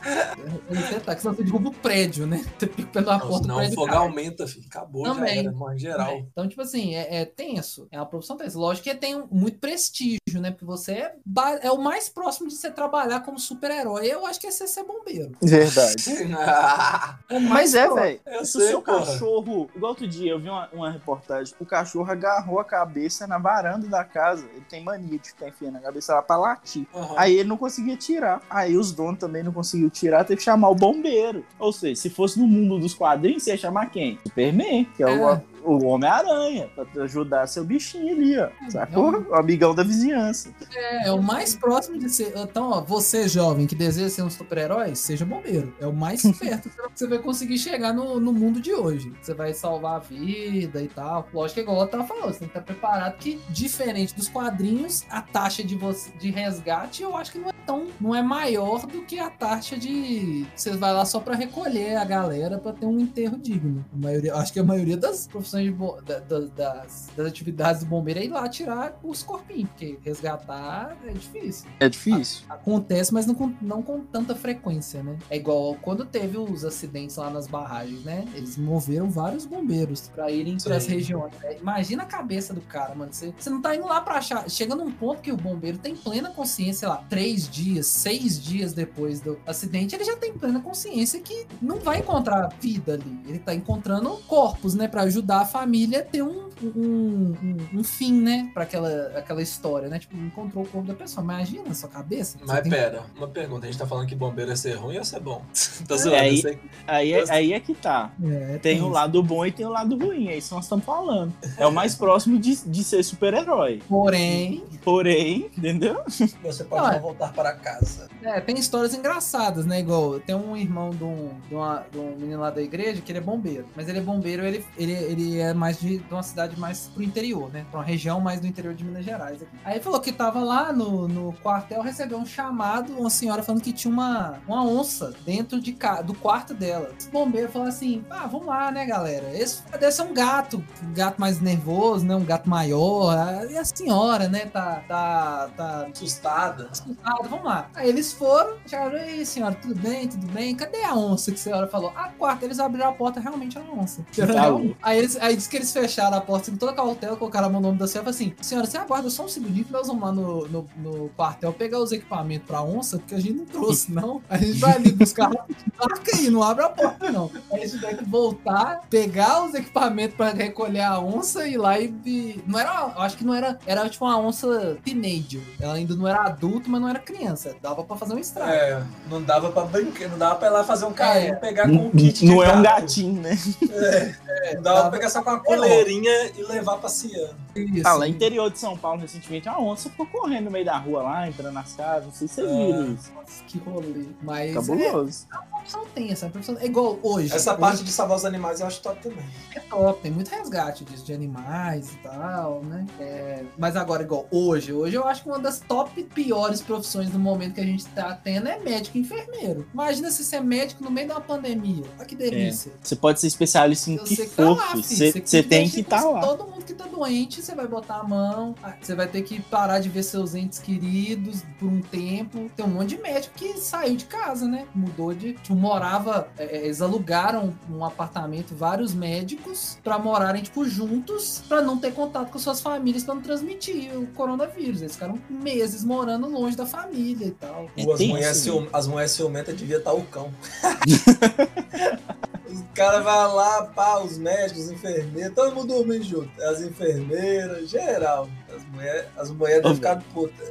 [0.68, 2.38] Você tá, que senão você derruba o prédio, né?
[2.58, 3.96] Você fica pela Não, porta senão o fogo cai.
[3.96, 4.66] aumenta, filho.
[4.66, 5.38] Acabou, já Também.
[5.38, 6.06] era, morre geral.
[6.06, 6.28] Também.
[6.32, 7.86] Então, tipo assim, é, é tenso.
[7.90, 8.58] É uma profissão tensa.
[8.58, 10.50] Lógico que tem um- muito prestígio, né?
[10.50, 14.06] Porque você é, ba- é o mais próximo de você trabalhar como super-herói.
[14.06, 15.32] Eu acho que é você ser bombeiro.
[15.42, 15.94] Verdade.
[17.28, 18.20] É o Mas é, velho.
[18.44, 19.04] Se o seu porra.
[19.04, 19.70] cachorro.
[19.74, 21.54] Igual outro dia, eu vi uma, uma reportagem.
[21.60, 24.46] O cachorro agarrou a cabeça na varanda da casa.
[24.54, 26.86] Ele tem mania de ficar enfiando a cabeça lá pra latir.
[26.94, 27.14] Aham.
[27.16, 28.40] Aí ele não conseguia tirar.
[28.48, 31.44] Aí os donos também não conseguiam tirar, teve que chamar o bombeiro.
[31.58, 34.18] Ou seja, se fosse no mundo dos quadrinhos, você ia chamar quem?
[34.24, 35.42] Superman, que é, É.
[35.64, 38.48] o, o Homem-Aranha, pra ajudar seu bichinho ali, ó.
[38.70, 39.14] Sacou?
[39.16, 40.50] É O amigão da vizinhança.
[40.74, 42.32] É, é o mais próximo de ser.
[42.36, 45.74] Então, ó, você, jovem, que deseja ser um super-herói, seja bombeiro.
[45.80, 49.12] É o mais perto que você vai conseguir chegar no, no mundo de hoje.
[49.20, 51.28] Você vai salvar a vida e tal.
[51.34, 55.04] Lógico que, igual ela tava falando, você tem que estar preparado que, diferente dos quadrinhos,
[55.10, 57.86] a taxa de, você, de resgate eu acho que não é tão.
[58.00, 60.46] não é maior do que a taxa de.
[60.56, 63.84] Você vai lá só pra recolher a galera pra ter um enterro digno.
[63.92, 67.86] A maioria, acho que a maioria das profissões bo- da- da- das, das atividades do
[67.88, 71.68] bombeiro é ir lá tirar os corpinhos, porque resgatar é difícil.
[71.80, 72.44] É difícil.
[72.48, 75.16] Acontece, mas não com, não com tanta frequência, né?
[75.30, 78.24] É igual quando teve os acidentes lá nas barragens, né?
[78.34, 80.92] Eles moveram vários bombeiros pra irem pras Sim.
[80.92, 81.32] regiões.
[81.42, 81.56] né?
[81.60, 83.12] Imagina a cabeça do cara, mano.
[83.12, 84.48] Você, você não tá indo lá pra achar.
[84.48, 88.72] Chega num ponto que o bombeiro tem plena consciência, sei lá, três dias, seis dias
[88.72, 93.18] depois do acidente, ele já tem plena consciência que não vai encontrar vida ali.
[93.26, 94.88] Ele tá encontrando corpos, né?
[94.88, 98.50] Pra ajudar a família a ter um, um, um, um fim, né?
[98.54, 99.98] Pra aquela, aquela história, né?
[99.98, 101.22] Tipo, encontrou o corpo da pessoa.
[101.24, 102.38] Imagina a sua cabeça.
[102.46, 103.66] Mas tem- pera, uma pergunta.
[103.66, 105.42] A gente tá falando que bombeiro é ser ruim ou ser bom?
[105.86, 106.58] Tô zoando, aí- sei.
[106.86, 108.12] Aí é, aí é que tá.
[108.24, 108.88] É, Tem o isso.
[108.90, 110.28] lado bom e tem o lado ruim.
[110.28, 111.32] É isso que nós estamos falando.
[111.56, 113.82] É o mais próximo de, de ser super-herói.
[113.88, 116.02] Porém, Porém, entendeu?
[116.42, 116.98] Você pode é.
[116.98, 118.08] voltar para casa.
[118.22, 119.80] é, tem histórias engraçadas, né?
[119.80, 123.10] Igual, tem um irmão de um, de, uma- de um menino lá da igreja que
[123.12, 123.66] ele é bombeiro.
[123.76, 127.02] Mas ele é bombeiro, ele, ele, ele é mais de, de uma cidade mais pro
[127.02, 127.64] interior, né?
[127.70, 129.42] Pra uma região mais do interior de Minas Gerais.
[129.42, 129.50] aqui.
[129.64, 133.72] Aí falou que tava lá no, no quartel, recebeu um chamado, uma senhora falando que
[133.72, 136.90] tinha uma, uma onça dentro de, ca- do quarto dela.
[136.98, 139.32] Esse bombeiro falou assim: ah, vamos lá, né, galera?
[139.36, 142.14] Esse deve ser um gato, um gato mais nervoso, né?
[142.16, 143.16] Um gato maior.
[143.50, 146.68] E a senhora, né, tá, tá, tá Assustada.
[146.70, 147.68] assustada, vamos lá.
[147.74, 150.54] Aí eles foram, chegaram, ei senhora, tudo bem, tudo bem?
[150.54, 151.92] Cadê a onça que a senhora falou?
[151.96, 154.04] A quarta, eles abriram a porta, realmente era uma onça.
[154.34, 154.42] Tá
[154.82, 157.60] aí, eles, aí disse que eles fecharam a porta com toda a cautela, colocaram o
[157.60, 160.02] nome da senhora e falaram assim, senhora, você aguarda só um segundinho que nós vamos
[160.02, 163.90] lá no, no, no quartel pegar os equipamentos pra onça, porque a gente não trouxe,
[163.92, 164.20] não.
[164.28, 167.30] A gente vai ali buscar marca aí, não abre a porta, não.
[167.52, 171.78] Aí eles tiveram que voltar, pegar os equipamentos pra recolher a onça e ir lá
[171.78, 171.86] e...
[172.04, 175.40] e- Não era, eu acho que não era, era tipo uma onça teenager.
[175.60, 177.17] Ela ainda não era adulto, mas não era criança.
[177.60, 178.50] Dava pra fazer um estrago.
[178.52, 181.36] É, não dava pra brincar, não dava pra ir lá fazer um carinho, É.
[181.36, 183.36] pegar com um kit de Não é um gatinho, né?
[183.70, 187.34] É, não dava pra pegar só com uma coleirinha e levar passeando.
[187.56, 187.86] Isso.
[187.86, 191.02] Ah, lá interior de São Paulo, recentemente, a onça ficou correndo no meio da rua
[191.02, 192.04] lá, entrando nas casas.
[192.04, 192.66] Não sei se vocês É.
[192.66, 193.12] viram isso.
[193.14, 194.04] Nossa, que rolê.
[194.22, 195.26] Mas é, Cabuloso.
[195.32, 196.56] a profissão tem essa profissão.
[196.58, 197.32] É igual hoje.
[197.32, 199.24] Essa Hoje parte de salvar os animais eu acho top também.
[199.54, 202.86] é top, tem muito resgate disso, de animais e tal, né?
[203.00, 207.18] É, mas agora, igual hoje, hoje eu acho que uma das top piores profissões do
[207.18, 209.66] momento que a gente tá tendo é médico e enfermeiro.
[209.72, 211.84] Imagina se você é médico no meio de uma pandemia.
[211.98, 212.72] Olha que delícia.
[212.82, 214.84] Você pode ser especialista em que Você for, tá lá, filho.
[214.84, 216.20] Você Você você tem que estar com lá.
[216.20, 219.40] Todo mundo que tá doente, você vai botar a mão, ah, você vai ter que
[219.40, 222.50] parar de ver seus entes queridos por um tempo.
[222.56, 224.66] Tem um monte de médico que saiu de casa, né?
[224.74, 225.34] Mudou de.
[225.34, 226.28] Tipo, morava.
[226.38, 231.92] é, é, eles alugaram um apartamento, vários médicos, pra morarem, tipo, juntos, pra não ter
[231.92, 234.80] contato com suas famílias, pra não transmitir o coronavírus.
[234.80, 237.68] Eles ficaram meses morando longe da família e tal.
[237.76, 238.68] É né?
[238.72, 240.32] as mulheres ciumentas devia estar o cão.
[242.48, 246.30] os caras vão lá, pá, os médicos, os enfermeiros, todo mundo dormindo junto.
[246.42, 248.28] As enfermeiras, geral.
[248.54, 250.44] As mulheres as mulheres devem ficar puta.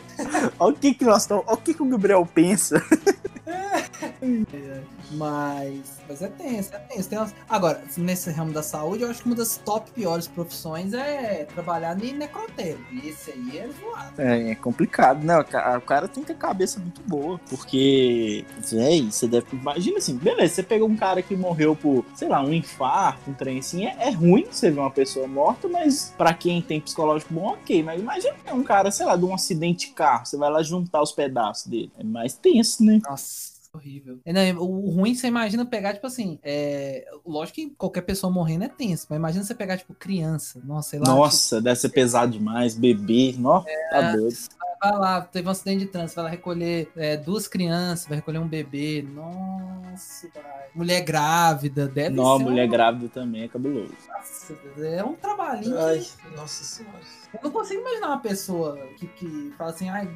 [0.59, 1.43] Olha o que, que nós estamos.
[1.47, 2.81] Olha o que, que o Gabriel pensa.
[5.11, 7.09] Mas, mas é tenso, é tenso.
[7.09, 10.93] Tem umas- Agora, nesse ramo da saúde, eu acho que uma das top piores profissões
[10.93, 12.79] é trabalhar em necrotério.
[12.91, 14.21] E esse aí é zoado.
[14.21, 15.37] É, é complicado, né?
[15.37, 17.39] O ca- o cara tem que ter cabeça muito boa.
[17.49, 19.47] Porque, véi, você deve.
[19.53, 23.33] Imagina assim, beleza, você pegou um cara que morreu por, sei lá, um infarto, um
[23.33, 23.85] trem assim.
[23.85, 27.81] É, é ruim você ver uma pessoa morta, mas pra quem tem psicológico bom, ok.
[27.83, 30.25] Mas imagina que um cara, sei lá, de um acidente de carro.
[30.25, 31.91] Você vai lá juntar os pedaços dele.
[31.97, 32.99] É mais tenso, né?
[33.07, 33.56] Nossa.
[33.77, 34.19] Horrível.
[34.25, 37.07] É, não, o ruim, você imagina pegar, tipo assim, é...
[37.25, 40.99] lógico que qualquer pessoa morrendo é tenso, mas imagina você pegar, tipo, criança, nossa, sei
[40.99, 41.05] lá.
[41.05, 42.75] Nossa, deve ser pesado demais.
[42.75, 44.35] Bebê, nossa, tá doido.
[44.81, 48.39] Vai lá, teve um acidente de trânsito, vai lá recolher é, duas crianças, vai recolher
[48.39, 49.05] um bebê.
[49.07, 50.43] Nossa, vai.
[50.75, 52.43] mulher grávida, deve Não, ser.
[52.43, 53.93] mulher um- grávida também é cabuloso.
[54.07, 55.77] Nossa, é um trabalhinho.
[55.79, 56.99] Ai, que- nossa senhora.
[57.33, 60.09] Eu não consigo imaginar uma pessoa que, que fala assim, ai,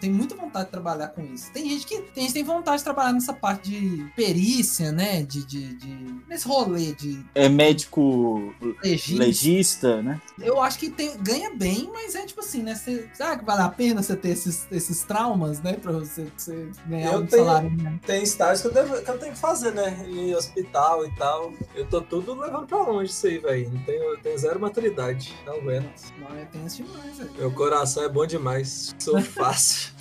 [0.00, 1.52] tem muita vontade de trabalhar com isso.
[1.52, 5.22] Tem gente que tem, gente que tem vontade de trabalhar nessa parte de perícia, né?
[5.22, 5.44] De.
[5.44, 8.52] de, de- nesse rolê de É médico
[8.82, 9.18] legista.
[9.24, 10.20] legista, né?
[10.40, 12.74] Eu acho que tem- ganha bem, mas é tipo assim, né?
[12.74, 15.74] Você, será que vale a pena você ter esses, esses traumas, né?
[15.74, 17.70] Pra você, você ganhar Eu um tenho- salário.
[17.70, 17.98] né?
[18.06, 20.04] Tem estágios que eu, devo- que eu tenho que fazer, né?
[20.08, 21.52] Em hospital e tal.
[21.74, 23.70] Eu tô tudo levando pra longe isso aí, velho.
[23.72, 25.34] Não tenho, eu tenho zero maturidade.
[25.46, 26.12] Não aguento.
[26.18, 27.30] Não, é tenso demais, velho.
[27.38, 28.94] Meu coração é bom demais.
[28.98, 29.93] Sou fácil.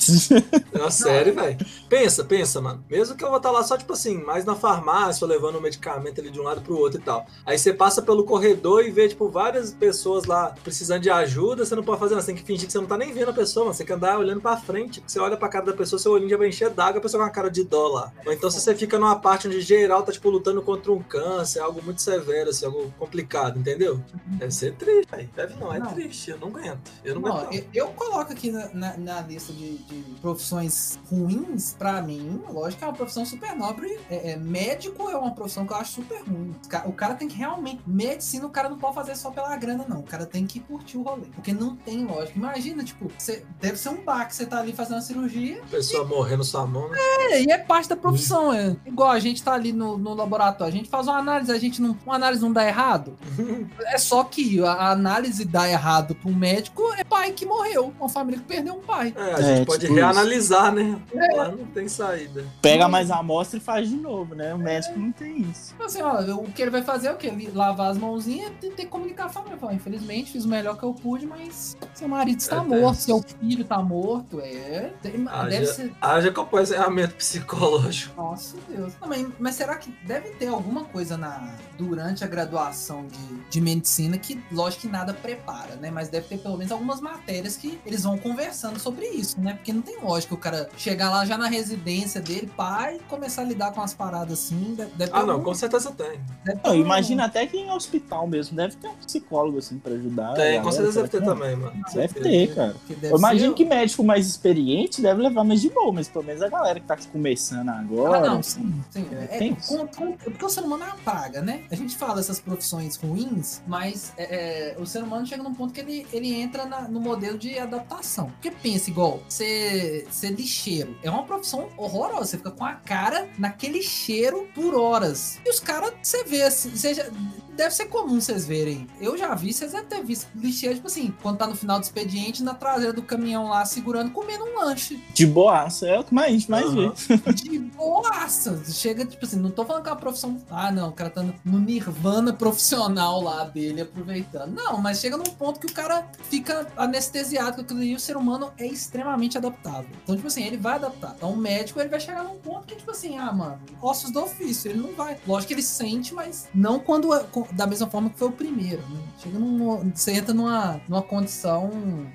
[0.74, 1.58] Não, sério, velho.
[1.90, 2.84] Pensa, pensa, mano.
[2.90, 5.62] Mesmo que eu vou estar lá só, tipo assim, mais na farmácia, ou levando um
[5.62, 7.26] medicamento ali de um lado pro outro e tal.
[7.46, 11.76] Aí você passa pelo corredor e vê, tipo, várias pessoas lá precisando de ajuda, você
[11.76, 12.26] não pode fazer nada.
[12.26, 13.74] Você tem que fingir que você não tá nem vendo a pessoa, mano.
[13.74, 15.04] Você tem que andar olhando pra frente.
[15.06, 17.28] Você olha pra cara da pessoa, seu olhinho já vai encher d'água, a pessoa com
[17.28, 18.12] uma cara de dó lá.
[18.26, 21.60] Ou então se você fica numa parte onde geral tá, tipo, lutando contra um câncer,
[21.60, 24.00] algo muito severo, assim, algo complicado, entendeu?
[24.26, 25.30] Deve ser triste, velho.
[25.36, 25.88] Deve não, é Não.
[25.94, 26.32] triste.
[26.32, 26.92] Eu não aguento.
[27.04, 27.66] Eu não, Não, aguento.
[27.74, 32.80] eu, eu coloco aqui na, na- na lista de, de profissões ruins, pra mim, lógico
[32.80, 34.00] que é uma profissão super nobre.
[34.10, 36.56] É, é, médico é uma profissão que eu acho super ruim.
[36.66, 37.82] O ca- O cara tem que realmente.
[37.86, 40.00] Medicina, o cara não pode fazer só pela grana, não.
[40.00, 41.28] O cara tem que curtir o rolê.
[41.36, 42.38] Porque não tem lógica.
[42.38, 45.62] Imagina, tipo, você, deve ser um baque, você tá ali fazendo a cirurgia.
[45.70, 46.98] Pessoa morrendo sua mão, né?
[47.32, 48.52] É, e é parte da profissão.
[48.54, 51.58] É igual a gente tá ali no, no laboratório, a gente faz uma análise, a
[51.60, 51.98] gente não.
[52.06, 53.16] Uma análise não dá errado.
[53.86, 57.94] É só que a a análise dá errado pra um médico é pai que morreu.
[58.00, 59.14] Uma família que perdeu um pai.
[59.16, 61.00] É, a É, gente pode reanalisar, né?
[61.36, 62.46] Lá não tem saída.
[62.62, 64.54] Pega mais a amostra e faz de novo, né?
[64.54, 65.76] O médico não tem isso.
[65.84, 67.28] Assim, ó, o que ele vai fazer é o quê?
[67.28, 69.58] Ele lavar as mãozinhas e ter que comunicar a família.
[69.58, 73.22] Falar, infelizmente, fiz o melhor que eu pude, mas seu marido está É morto, seu
[73.40, 74.40] filho está morto.
[74.42, 74.92] É.
[75.02, 75.94] Tem- Haja- Deve ser.
[76.02, 78.16] Haja acompanhamento psicológico.
[78.22, 78.94] Nossa Deus.
[79.02, 83.62] Não, mas, mas será que deve ter alguma coisa na durante a graduação de, de
[83.62, 85.90] medicina que, lógico que nada prepara, né?
[85.92, 89.54] Mas deve ter pelo menos algumas matérias que eles vão conversando sobre isso, né?
[89.54, 93.42] Porque não tem lógica o cara chegar lá já na residência dele, pai, e começar
[93.42, 94.76] a lidar com as paradas assim.
[94.96, 96.20] Deve, Ah, não, algum- com certeza tem.
[96.64, 98.56] Não, um- imagina até que em hospital mesmo.
[98.56, 100.34] Deve ter um psicólogo, assim, pra ajudar.
[100.34, 101.74] Tem, com certeza deve ter que também, mano.
[101.76, 101.94] não?
[101.94, 102.76] Deve ter, cara.
[102.88, 106.08] que deve Eu imagino ser- que médico mais experiente deve levar mais de boa, mas
[106.08, 108.18] pelo menos a galera que tá começando agora.
[108.18, 109.08] Ah, não, sim, sim.
[109.12, 111.64] É, Tem é, com- com- porque o ser humano é uma praga, né?
[111.72, 115.74] A gente fala essas profissões ruins, mas é, é, o ser humano chega num ponto
[115.74, 118.28] que ele, ele entra na- no modelo de adaptação.
[118.32, 119.20] Porque pensa igual,
[119.64, 122.26] ser, ser lixeiro é uma profissão horrorosa.
[122.26, 125.40] Você fica com a cara naquele cheiro por horas.
[125.46, 127.08] E os caras, você vê, assim, você já-
[127.56, 128.88] deve ser comum vocês verem.
[129.00, 131.84] Eu já vi, vocês devem ter visto lixeiro, tipo assim, quando tá no final do
[131.84, 135.02] expediente, na traseira do caminhão lá, segurando, comendo um lanche.
[135.14, 136.94] De boaça, é o que mais, a gente mais Aham.
[136.94, 137.34] vê.
[137.34, 138.62] De boaça.
[138.72, 140.38] Chega, tipo assim, não tô falando que é uma profissão.
[140.50, 144.52] Ah, não, o cara tá no- nirvana profissional lá dele, aproveitando.
[144.54, 148.00] Não, mas chega num ponto que o cara fica anestesiado com aquilo ali e o
[148.00, 149.90] ser humano é extremamente adaptável.
[150.04, 151.14] Então, tipo assim, ele vai adaptar.
[151.18, 154.22] Então, o médico, ele vai chegar num ponto que, tipo assim, ah, mano, ossos do
[154.22, 155.18] ofício, ele não vai.
[155.28, 158.82] Lógico que ele sente, mas não quando é- da mesma forma que foi o primeiro,
[158.90, 159.00] né?
[159.20, 159.92] Chega num.
[159.94, 161.72] Você entra numa, numa condição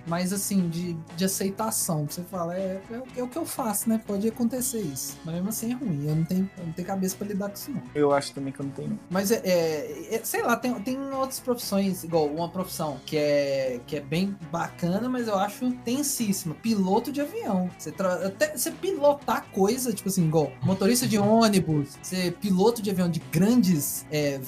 [0.07, 2.07] mais assim, de, de aceitação.
[2.09, 4.01] Você fala, é, é, o- é o que eu faço, né?
[4.07, 5.16] Pode acontecer isso.
[5.24, 6.07] Mas mesmo assim é ruim.
[6.09, 7.83] Eu não tenho, eu não tenho cabeça pra lidar com isso, não.
[7.95, 8.99] Eu acho também que eu não tenho.
[9.11, 13.81] Mas é, é- é- sei lá, tem, tem outras profissões, igual uma profissão que é,
[13.87, 16.55] que é bem bacana, mas eu acho tensíssima.
[16.55, 17.70] Piloto de avião.
[17.79, 17.93] Você,
[18.24, 23.20] até, você pilotar coisa, tipo assim, igual motorista de ônibus, ser piloto de avião de
[23.20, 24.39] grandes é,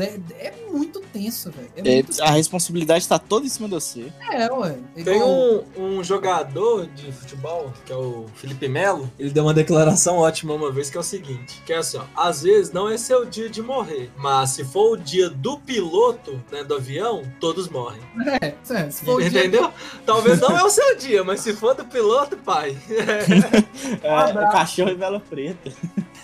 [0.00, 1.68] é, é muito tenso, velho.
[1.76, 4.12] É É, a responsabilidade tá toda em cima de você.
[4.32, 4.76] é, ué.
[4.94, 9.54] Tem Igual- um, um jogador de futebol, que é o Felipe Melo, ele deu uma
[9.54, 12.88] declaração ótima uma vez, que é o seguinte, que é assim, ó, às vezes não
[12.88, 17.22] é seu dia de morrer, mas se for o dia do piloto, né, do avião,
[17.40, 18.00] todos morrem.
[18.42, 19.72] É, é, se for o dia- Entendeu?
[20.04, 22.76] Talvez não é o seu dia, mas se for do piloto, pai.
[24.02, 25.70] É, o cachorro e vela preta.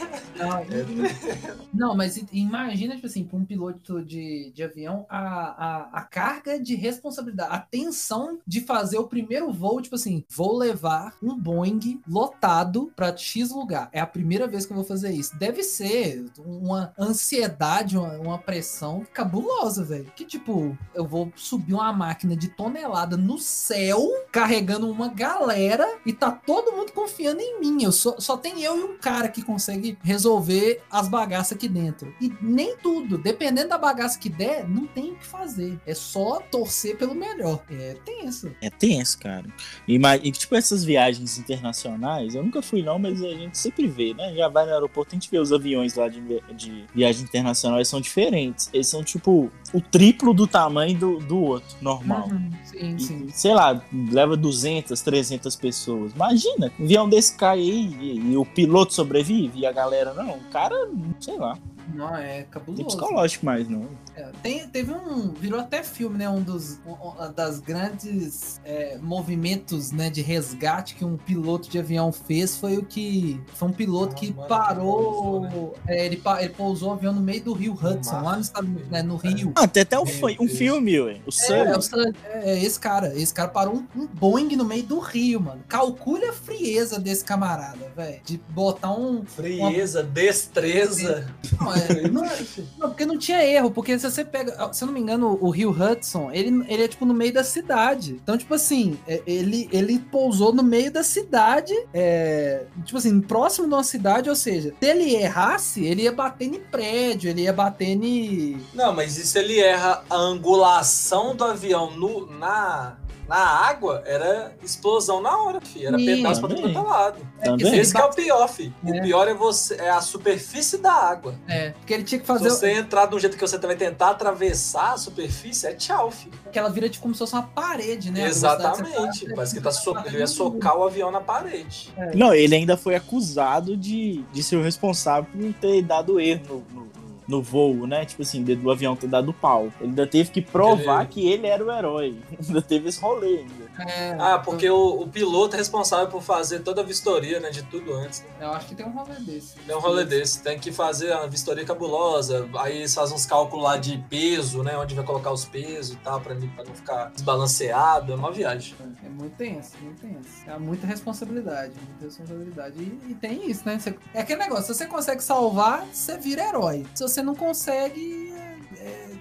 [1.73, 6.59] Não, mas imagina, tipo assim, para um piloto de, de avião, a, a, a carga
[6.59, 12.01] de responsabilidade, a tensão de fazer o primeiro voo, tipo assim, vou levar um Boeing
[12.09, 13.89] lotado para X lugar.
[13.93, 15.37] É a primeira vez que eu vou fazer isso.
[15.37, 20.13] Deve ser uma ansiedade, uma, uma pressão cabulosa, velho.
[20.17, 24.01] Que tipo, eu vou subir uma máquina de tonelada no céu,
[24.33, 27.83] carregando uma galera e tá todo mundo confiando em mim.
[27.83, 31.69] Eu só, só tem eu e um cara que consegue resolver resolver as bagaças aqui
[31.69, 32.15] dentro.
[32.21, 35.79] E nem tudo, dependendo da bagaça que der, não tem o que fazer.
[35.87, 37.63] É só torcer pelo melhor.
[37.71, 38.51] É tenso.
[38.61, 39.45] É tenso, cara.
[39.87, 43.87] E, ma- e, tipo, essas viagens internacionais, eu nunca fui não, mas a gente sempre
[43.87, 44.35] vê, né?
[44.35, 46.21] Já vai no aeroporto, a gente vê os aviões lá de,
[46.55, 48.71] de viagem internacional, eles são diferentes.
[48.73, 52.29] Eles são, tipo, o triplo do tamanho do, do outro, normal.
[52.29, 53.27] Uhum, Sim, sim.
[53.29, 56.13] E, sei lá, leva 200, 300 pessoas.
[56.15, 60.31] Imagina, um avião desse cai aí e, e o piloto sobrevive e a galera não.
[60.31, 60.75] O cara,
[61.21, 61.59] sei lá,
[61.93, 62.77] Não, é não cabuloso.
[62.77, 63.89] tem psicológico mais, não.
[64.17, 65.33] É, tem- teve um.
[65.33, 66.29] Virou até filme, né?
[66.29, 72.13] Um dos um- das grandes é, movimentos né, de resgate que um piloto de avião
[72.13, 73.41] fez foi o que.
[73.55, 75.43] Foi um piloto Ah, que mano, parou.
[75.43, 78.41] que pousou, é, ele, ele pousou o avião no meio do rio Hudson, lá no,
[78.43, 79.53] estado, né, no Rio.
[79.57, 80.59] Ah, tem até um, fi- um Deus.
[80.59, 81.21] filme, ué.
[81.27, 82.15] O É, Sully.
[82.25, 83.15] é é, é esse cara.
[83.19, 85.63] Esse cara parou um, um Boeing no meio do rio, mano.
[85.69, 88.21] Calcule a frieza desse camarada, velho.
[88.25, 89.25] De botar um.
[89.25, 91.27] Frieza, destreza.
[91.61, 92.45] Não, é, não, é-
[92.79, 93.71] não, porque não tinha erro.
[93.71, 94.73] Porque se você pega.
[94.73, 97.45] Se eu não me engano, o rio Hudson, ele, ele é tipo no meio da
[97.45, 98.13] cidade.
[98.23, 101.75] Então, tipo assim, é, ele, ele pousou no meio da cidade.
[101.93, 104.29] é, tipo assim, próximo de uma cidade.
[104.29, 108.61] Ou seja, se ele errasse, ele ia bater em prédio, ele ia bater em.
[108.73, 112.97] Não, mas se ele erra a angulação do avião no, na,
[113.29, 115.89] na água, era explosão na hora, filho.
[115.89, 116.75] Era Sim, pedaço pra também.
[116.77, 117.19] é lado.
[117.43, 117.67] Também.
[117.71, 118.75] se Esse que é o pior, filho.
[118.87, 118.91] É.
[118.91, 121.35] O pior é você é a superfície da água.
[121.49, 122.51] É, porque ele tinha que Se fazer.
[122.51, 126.33] você entrar de um jeito que você vai tentar atravessar a superfície, é tchau, filho.
[126.53, 128.27] que ela vira tipo como se fosse uma parede, né?
[128.27, 129.27] Exatamente.
[129.27, 129.95] tá- Parece que tá so...
[130.07, 131.93] ele ia socar o avião na parede.
[132.15, 136.81] Não, ele ainda foi acusado de, de ser o responsável por ter dado erro no,
[136.83, 136.94] no,
[137.27, 138.05] no voo, né?
[138.05, 139.73] Tipo assim, do avião ter dado pau.
[139.81, 142.15] Ele ainda teve que provar Ele- que ele era o herói.
[142.47, 143.64] Ainda teve esse rolê ainda.
[143.79, 147.63] É, Ah, porque o, o piloto é responsável por fazer toda a vistoria, né, de
[147.65, 148.21] tudo antes.
[148.21, 148.29] né?
[148.41, 149.57] Eu acho que tem um rolê desse.
[149.59, 153.65] Tem um rolê desse, tem que fazer a vistoria cabulosa, aí eles fazem uns cálculos
[153.65, 156.75] lá de peso, né, onde vai colocar os pesos e tal, pra, não- pra não
[156.75, 158.75] ficar desbalanceado, é uma viagem.
[159.05, 160.29] É muito tenso, muito tenso.
[160.47, 162.75] É muita responsabilidade, muita responsabilidade.
[162.79, 163.79] E, e tem isso, né?
[163.79, 166.87] Você- é aquele negócio, se você consegue salvar, você vira herói.
[166.95, 168.34] Se você não consegue, é, é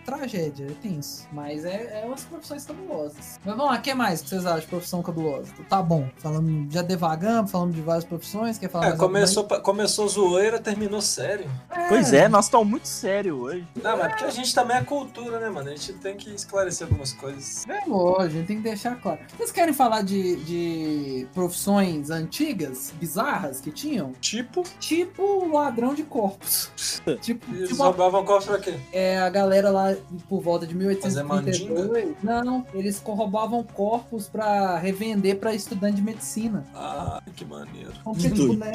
[0.05, 1.27] tragédia, é tenso.
[1.31, 3.39] Mas é, é umas profissões cabulosas.
[3.43, 5.51] Mas vamos lá, o que mais que vocês acham de profissão cabulosa?
[5.69, 10.59] Tá bom, falando, já devagamos, falando de várias profissões, quer falar É, começou, começou zoeira,
[10.59, 11.49] terminou sério.
[11.69, 11.87] aí?
[11.89, 13.67] Pois é, nós estamos muito sérios hoje.
[13.81, 15.69] Não, mas é porque a gente também é cultura, né, mano?
[15.69, 17.67] A gente tem que esclarecer algumas coisas.
[17.67, 19.19] É lógico, tem que deixar claro.
[19.37, 24.13] Vocês querem falar de, de profissões antigas, bizarras que tinham?
[24.21, 26.71] Tipo, Tipo ladrão de corpos.
[27.21, 28.75] tipo, eles tipo roubavam corpos pra quê?
[28.91, 29.92] é, a galera lá
[30.29, 32.15] por volta de Fazer 1832.
[32.23, 36.65] Não, eles roubavam corpos pra revender pra estudante de medicina.
[36.73, 37.93] Ah, que maneiro.
[38.01, 38.71] Então, Que tipo, né,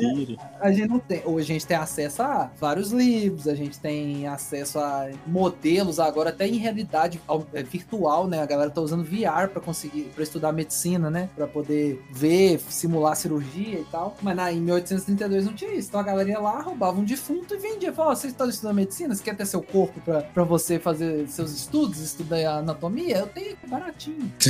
[0.61, 1.23] a gente não tem.
[1.25, 6.31] Hoje a gente tem acesso a vários livros, a gente tem acesso a modelos agora,
[6.31, 7.21] até em realidade
[7.53, 8.41] é, virtual, né?
[8.41, 11.29] A galera tá usando VR pra conseguir, pra estudar medicina, né?
[11.35, 14.17] Pra poder ver, simular cirurgia e tal.
[14.23, 15.89] Mas na, em 1832 não tinha isso.
[15.89, 17.93] Então a galera ia lá, roubava um defunto e vendia.
[17.93, 19.15] Falava, ó, você está estudando medicina?
[19.15, 23.19] Você quer ter seu corpo pra você fazer seus estudos, estudar anatomia?
[23.19, 24.33] Eu tenho aqui baratinho.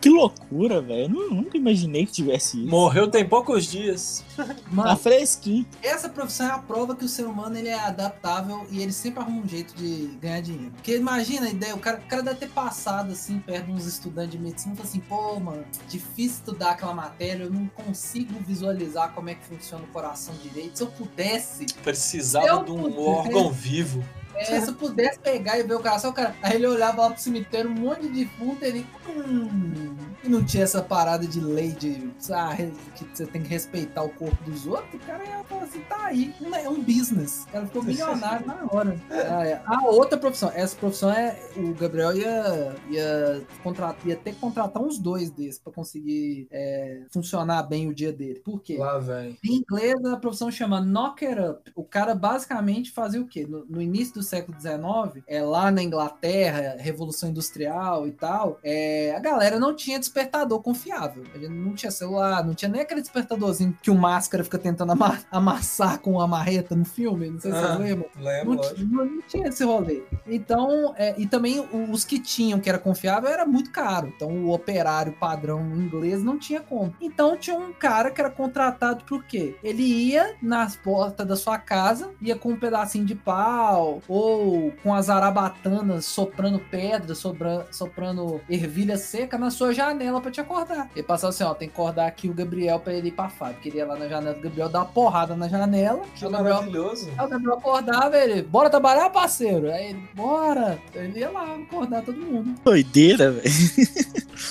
[0.00, 1.04] Que loucura, velho.
[1.04, 2.68] Eu nu- nunca imaginei que tivesse isso.
[2.68, 4.22] Morreu tem poucos dias.
[4.36, 5.64] Tá Mano, fresquinho.
[5.82, 9.20] Essa profissão é a prova que o ser humano ele é adaptável e ele sempre
[9.20, 10.72] arruma um jeito de ganhar dinheiro.
[10.72, 13.86] Porque imagina a ideia, o cara, o cara deve ter passado assim perto de uns
[13.86, 18.34] estudantes de medicina e falou assim, pô, mano, difícil estudar aquela matéria, eu não consigo
[18.46, 20.76] visualizar como é que funciona o coração direito.
[20.76, 22.98] Se eu pudesse, Precisava Eu de um puder.
[22.98, 24.04] órgão vivo.
[24.36, 26.34] É, se eu pudesse pegar e ver o coração, o cara.
[26.42, 28.86] Aí ele olhava lá pro cemitério, um monte de defunto, ele.
[29.08, 32.56] Hum, e não tinha essa parada de lei de ah,
[32.96, 36.06] que você tem que respeitar o corpo dos outros, o cara ia falar assim, tá
[36.06, 37.44] aí, é um business.
[37.48, 38.98] O cara ficou milionário na hora.
[39.10, 39.62] Ah, é.
[39.66, 41.38] A outra profissão, essa profissão é.
[41.56, 47.02] O Gabriel ia, ia, contratar, ia ter que contratar uns dois desses pra conseguir é,
[47.12, 48.40] funcionar bem o dia dele.
[48.40, 48.78] Por quê?
[48.78, 49.36] Lá, velho.
[49.44, 51.70] Em inglês, a profissão chama knocker up.
[51.74, 53.46] O cara basicamente fazia o quê?
[53.46, 59.14] No, no início do século XIX, é, lá na Inglaterra, Revolução Industrial e tal, é,
[59.16, 61.24] a galera não tinha despertador confiável.
[61.34, 64.92] A gente não tinha celular, não tinha nem aquele despertadorzinho que o máscara fica tentando
[64.92, 67.30] ama- amassar com a marreta no filme.
[67.30, 67.60] Não sei se Ah.
[67.60, 68.08] vocês lembram.
[68.18, 70.02] Lembro, Não, não- tinha esse rolê.
[70.26, 74.12] Então, é, e também os que tinham, que era confiável, era muito caro.
[74.14, 76.94] Então, o operário padrão inglês não tinha como.
[77.00, 79.56] Então, tinha um cara que era contratado por quê?
[79.62, 84.94] Ele ia nas portas da sua casa, ia com um pedacinho de pau, ou com
[84.94, 90.88] as arabatanas soprando pedra, sobra- soprando ervilha seca na sua janela pra te acordar.
[90.94, 93.66] Ele passava assim, ó, tem que acordar aqui o Gabriel pra ele ir pra fábrica.
[93.68, 96.02] Ele ia lá na janela do Gabriel, dar uma porrada na janela.
[96.14, 97.10] Que Gabriel, maravilhoso.
[97.18, 99.70] aí o Gabriel acordava, ele, bora trabalhar, parceiro?
[99.72, 100.78] Aí ele, bora.
[100.94, 102.54] Ele ia lá acordar todo mundo.
[102.64, 103.44] Doideira, velho.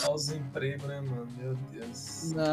[0.05, 1.27] Olha os empregos, né, mano?
[1.37, 2.31] Meu Deus.
[2.33, 2.43] Não,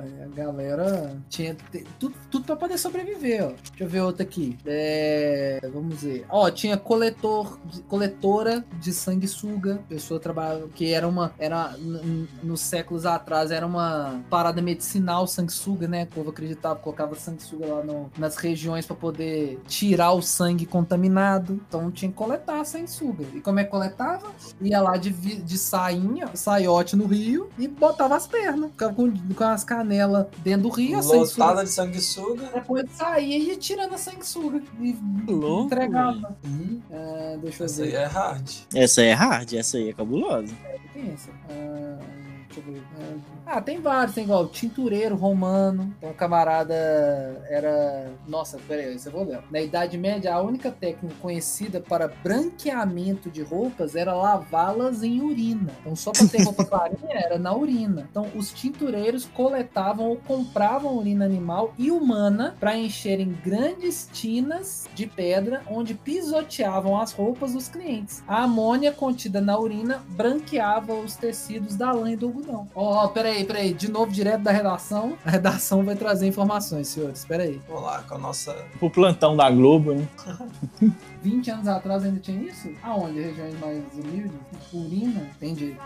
[0.00, 1.56] é, a galera tinha
[1.98, 3.46] tudo, tudo pra poder sobreviver, ó.
[3.48, 4.58] Deixa eu ver outra aqui.
[4.66, 6.24] É, vamos ver.
[6.28, 9.80] Ó, tinha coletor, coletora de sanguessuga.
[9.88, 11.74] Pessoa trabalhava que era uma, era
[12.42, 16.04] nos séculos atrás era uma parada medicinal sanguessuga, né?
[16.04, 21.60] O povo acreditava, colocava sanguessuga lá no- nas regiões pra poder tirar o sangue contaminado.
[21.68, 23.24] Então tinha que coletar a sanguessuga.
[23.34, 24.30] E como é que coletava?
[24.60, 28.70] Ia lá de, de sainha, saiote no rio e botava as pernas.
[28.70, 31.44] Ficava com, com as canelas dentro do rio, a sanguessuga.
[31.44, 32.50] Lotada de sanguessuga.
[32.54, 34.62] Depois saía e ia tirando a sanguessuga.
[34.80, 34.96] E
[35.26, 36.31] Louco, entregava.
[36.44, 37.96] Hum, Ah, deixa eu essa aí ver.
[37.96, 38.50] é hard.
[38.74, 40.54] Essa aí é hard, essa aí é cabulosa.
[40.92, 41.30] Pensa.
[41.48, 41.98] Ah,
[42.48, 42.82] deixa eu ver.
[43.46, 45.92] Ah, tem vários, tem igual tintureiro romano.
[45.98, 46.74] Então, o camarada
[47.48, 48.10] era.
[48.26, 49.40] Nossa, peraí, isso eu vou ler.
[49.50, 55.70] Na Idade Média, a única técnica conhecida para branqueamento de roupas era lavá-las em urina.
[55.80, 58.06] Então, só para ter roupa clarinha era na urina.
[58.10, 65.06] Então, os tintureiros coletavam ou compravam urina animal e humana para encherem grandes tinas de
[65.06, 68.22] pedra onde pisoteavam as roupas dos clientes.
[68.26, 72.68] A amônia contida na urina branqueava os tecidos da lã e do algodão.
[72.74, 73.72] Ó, peraí, peraí.
[73.74, 75.16] De novo, direto da redação.
[75.24, 77.24] A redação vai trazer informações, senhores.
[77.24, 77.60] Peraí.
[77.68, 78.54] Vamos lá, com a nossa.
[78.80, 80.06] O plantão da Globo, né?
[81.22, 82.70] 20 anos atrás ainda tinha isso?
[82.82, 83.20] Aonde?
[83.20, 84.32] Regiões mais humildes?
[84.72, 85.28] Urina?
[85.36, 85.76] Entendi.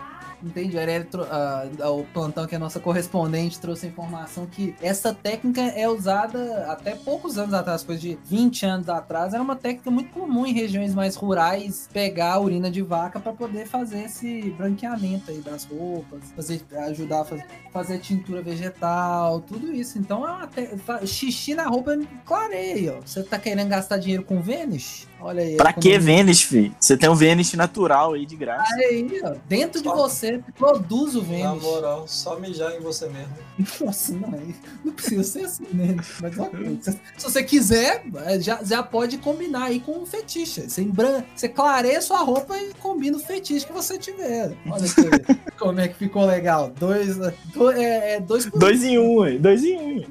[0.43, 0.77] Entendi.
[0.77, 5.11] A Aurélia tro- ah, o plantão que é nossa correspondente trouxe a informação que essa
[5.11, 9.89] técnica é usada até poucos anos atrás, coisa de 20 anos atrás, era uma técnica
[9.89, 14.51] muito comum em regiões mais rurais pegar a urina de vaca para poder fazer esse
[14.51, 17.36] branqueamento aí das roupas, fazer, ajudar a fazer,
[17.71, 19.99] fazer tintura vegetal, tudo isso.
[19.99, 23.01] Então é uma te- xixi na roupa clareia, ó.
[23.05, 25.07] Você tá querendo gastar dinheiro com Vênus?
[25.19, 25.55] Olha aí.
[25.57, 25.97] Pra que.
[25.97, 26.73] Vênus, filho?
[26.79, 28.73] Você tem um Vênus natural aí de graça.
[28.75, 31.63] Aí, ó, dentro de você produz o Na Vênus.
[31.63, 33.33] moral, só mijar em você mesmo.
[33.85, 35.95] Nossa, não, aí não precisa ser assim, né?
[36.21, 36.79] Mas ok.
[36.81, 40.61] Se, você quiser, é, já, já pode combinar aí com um fetiche.
[40.69, 41.23] Você, embran...
[41.35, 44.55] você clareia sua roupa e combina o fetiche que você tiver.
[44.69, 46.69] Olha aqui, como é que ficou legal.
[46.79, 47.17] Dois,
[47.53, 50.03] do, é, é dois por Dois em um, dois em um.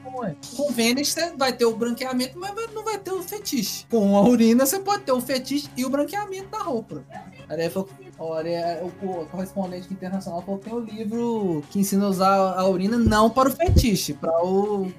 [0.56, 3.84] Com Vênus vai ter o branqueamento, mas não vai ter o fetiche.
[3.90, 7.04] Com a urina você pode ter o fetiche e o branqueamento da roupa.
[7.48, 7.88] Aí ele falou,
[8.18, 12.68] olha, o, o correspondente internacional falou que tem o livro que ensina a usar a
[12.68, 14.90] urina não para o fetiche, para o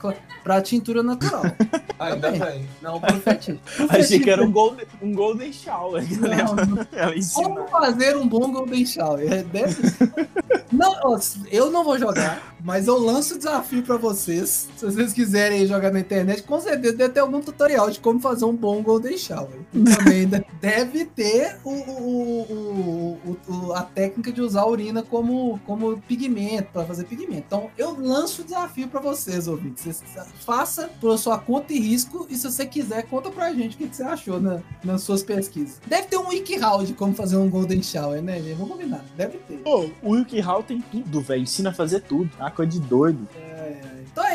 [0.43, 1.43] para a tintura natural,
[1.99, 2.39] Ainda bem.
[2.39, 2.67] bem.
[2.81, 3.59] não para o fetiche.
[3.79, 6.03] O Achei fetiche- que era um golden, um golden shower.
[6.23, 6.83] ela- Não.
[7.33, 9.31] Como fazer um bom Golden Shower?
[9.31, 9.75] É, deve-
[10.71, 10.93] Não,
[11.51, 14.67] eu não vou jogar, mas eu lanço o desafio pra vocês.
[14.77, 18.45] Se vocês quiserem jogar na internet, com certeza deve ter algum tutorial de como fazer
[18.45, 19.49] um bom Golden Shower.
[19.73, 25.01] Também de- deve ter o, o- o- o- o- a técnica de usar a urina
[25.03, 27.43] como, como pigmento, pra fazer pigmento.
[27.47, 29.83] Então, eu lanço o desafio pra vocês, ouvintes.
[29.83, 30.03] Vocês
[30.45, 33.87] faça por sua conta e risco, e se você quiser, conta pra gente o que,
[33.87, 35.79] que você achou na, nas suas pesquisas.
[35.87, 38.53] Deve ter um WikiHow de como fazer um Golden Shower, né, gente?
[38.55, 39.03] Vamos combinar.
[39.15, 39.57] Deve ter.
[39.57, 41.43] Pô, o Hall tem tudo, velho.
[41.43, 42.29] Ensina a fazer tudo.
[42.39, 43.27] É uma coisa de doido.
[43.33, 43.46] Então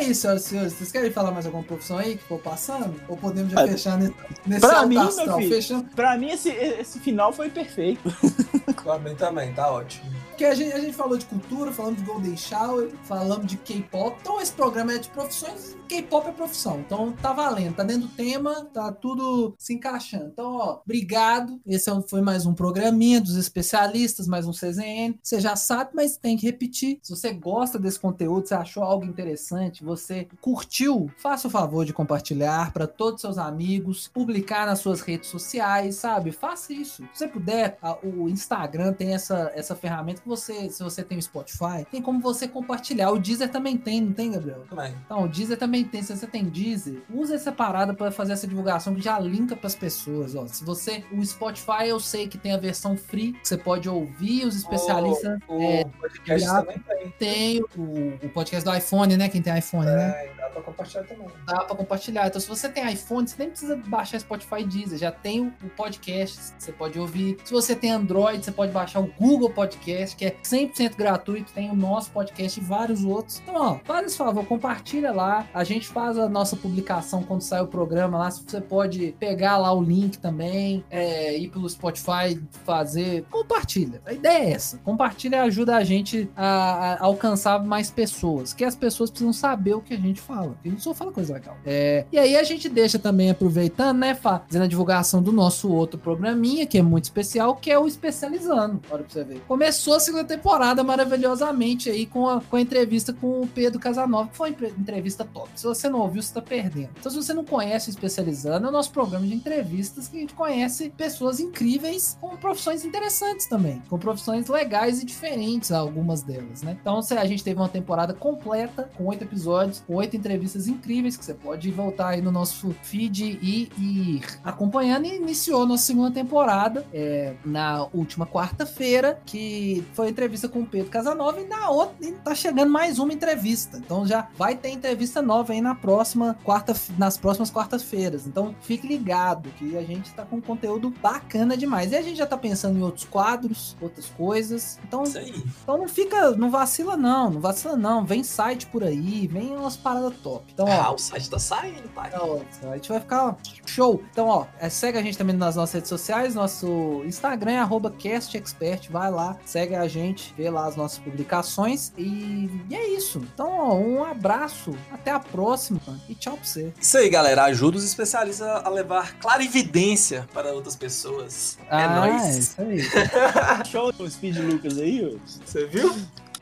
[0.03, 0.73] é isso, senhoras e senhores.
[0.75, 2.95] Vocês querem falar mais alguma profissão aí que for passando?
[3.09, 4.15] Ou podemos já Ah, fechar nesse,
[4.47, 5.39] nesse pra mim, astral?
[5.39, 5.55] filho.
[5.55, 5.85] Fechando.
[5.95, 8.03] Pra mim, esse, esse final foi perfeito.
[8.83, 10.11] Pra mim também, tá ótimo.
[10.31, 14.17] Porque a gente, a gente falou de cultura, falamos de Golden Shower, falamos de K-pop.
[14.21, 16.81] Então esse programa é de profissões, K-pop é profissão.
[16.81, 20.27] Então tá valendo, tá dentro do tema, tá tudo se encaixando.
[20.33, 21.61] Então, ó, obrigado.
[21.65, 25.17] Esse é foi mais um programinha dos especialistas, mais um CZN.
[25.23, 26.99] Você já sabe, mas tem que repetir.
[27.03, 31.93] Se você gosta desse conteúdo, você achou algo interessante, você curtiu, faça o favor de
[31.93, 36.33] compartilhar para todos os seus amigos, publicar nas suas redes sociais, sabe?
[36.33, 37.03] Faça isso.
[37.13, 41.19] Se você puder, a- o Instagram tem essa, essa ferramenta que você, se você tem
[41.19, 43.11] o Spotify, tem como você compartilhar.
[43.11, 44.65] O Deezer também tem, não tem, Gabriel?
[44.69, 44.95] Também.
[45.05, 46.03] Então, o Deezer também tem.
[46.03, 49.67] Se você tem Deezer, usa essa parada para fazer essa divulgação que já linka para
[49.67, 50.35] as pessoas.
[50.35, 50.47] Ó.
[50.47, 51.05] Se você.
[51.13, 55.39] O Spotify, eu sei que tem a versão free, que você pode ouvir os especialistas.
[55.49, 57.11] O é, podcast também tem.
[57.19, 59.29] Tem o, o podcast do iPhone, né?
[59.29, 60.15] Quem tem iPhone, né?
[60.21, 60.53] É, exatamente.
[60.53, 61.27] pra compartilhar também.
[61.47, 62.27] Dá pra compartilhar.
[62.27, 64.99] Então, se você tem iPhone, você nem precisa baixar Spotify Deezer.
[64.99, 67.39] Já tem o, o podcast você pode ouvir.
[67.45, 71.53] Se você tem Android, você pode baixar o Google Podcast, que é 100% gratuito.
[71.53, 73.41] Tem o nosso podcast e vários outros.
[73.41, 75.47] Então, ó, faz esse favor, compartilha lá.
[75.53, 78.31] A gente faz a nossa publicação quando sai o programa lá.
[78.31, 83.25] Você pode pegar lá o link também, é, ir pelo Spotify, fazer.
[83.31, 84.01] Compartilha.
[84.07, 84.79] A ideia é essa.
[84.79, 88.53] Compartilha e ajuda a gente a, a alcançar mais pessoas.
[88.53, 90.57] Que as pessoas precisam saber o que a gente fala.
[90.65, 91.57] A gente só fala coisa legal.
[91.65, 95.99] É, e aí a gente deixa também, aproveitando, né, fazendo a divulgação do nosso outro
[95.99, 98.81] programinha, que é muito especial, que é o Especializando.
[98.91, 99.41] Olha pra você ver.
[99.47, 104.29] Começou a segunda temporada maravilhosamente aí com a, com a entrevista com o Pedro Casanova,
[104.29, 105.49] que foi uma entrevista top.
[105.55, 106.91] Se você não ouviu, você tá perdendo.
[106.99, 110.21] Então, se você não conhece o Especializando, é o nosso programa de entrevistas que a
[110.21, 116.63] gente conhece pessoas incríveis com profissões interessantes também, com profissões legais e diferentes, algumas delas,
[116.63, 116.77] né?
[116.81, 119.52] Então, a gente teve uma temporada completa com oito episódios,
[119.87, 125.07] com oito entrevistas incríveis que você pode voltar aí no nosso feed e ir acompanhando.
[125.07, 130.67] E iniciou nossa segunda temporada é, na última quarta-feira, que foi a entrevista com o
[130.67, 133.79] Pedro Casanova, e na outra e tá chegando mais uma entrevista.
[133.79, 138.27] Então já vai ter entrevista nova aí na próxima quarta, nas próximas quartas-feiras.
[138.27, 141.93] Então fique ligado que a gente tá com conteúdo bacana demais.
[141.93, 144.79] E a gente já tá pensando em outros quadros, outras coisas.
[144.87, 148.05] Então, então não fica, não vacila não, não vacila não.
[148.05, 150.45] Vem site por aí, vem umas paradas top.
[150.53, 152.11] Então, ó, Ah, o site tá saindo, pai.
[152.15, 152.41] Ó,
[152.71, 153.37] A gente vai ficar
[153.67, 154.03] show.
[154.11, 156.35] Então, ó, é, segue a gente também nas nossas redes sociais.
[156.35, 158.91] Nosso Instagram é arroba CastExpert.
[158.91, 161.93] Vai lá, segue a gente, vê lá as nossas publicações.
[161.97, 163.19] E, e é isso.
[163.35, 164.75] Então, ó, um abraço.
[164.93, 165.81] Até a próxima.
[166.09, 166.73] E tchau pra você.
[166.81, 167.45] Isso aí, galera.
[167.45, 171.59] Ajuda os especialistas a levar clarividência para outras pessoas.
[171.71, 172.37] é ah, nóis.
[172.37, 172.81] isso aí.
[173.71, 175.19] Show do Speed Lucas aí.
[175.45, 175.95] Você viu?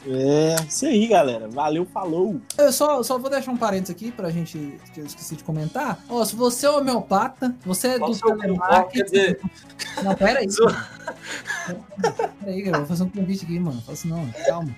[0.06, 1.48] É, isso aí, galera.
[1.48, 2.40] Valeu, falou.
[2.56, 6.02] Eu só, só vou deixar um parênteses aqui pra gente, que eu esqueci de comentar.
[6.08, 8.90] Ó, se você é homeopata, você é do Qual telemarketing...
[8.90, 9.40] Quer dizer,
[10.02, 10.46] Não, pera aí.
[12.40, 13.80] Peraí, cara, vou fazer um convite aqui, mano.
[13.82, 14.74] Faço não, calma.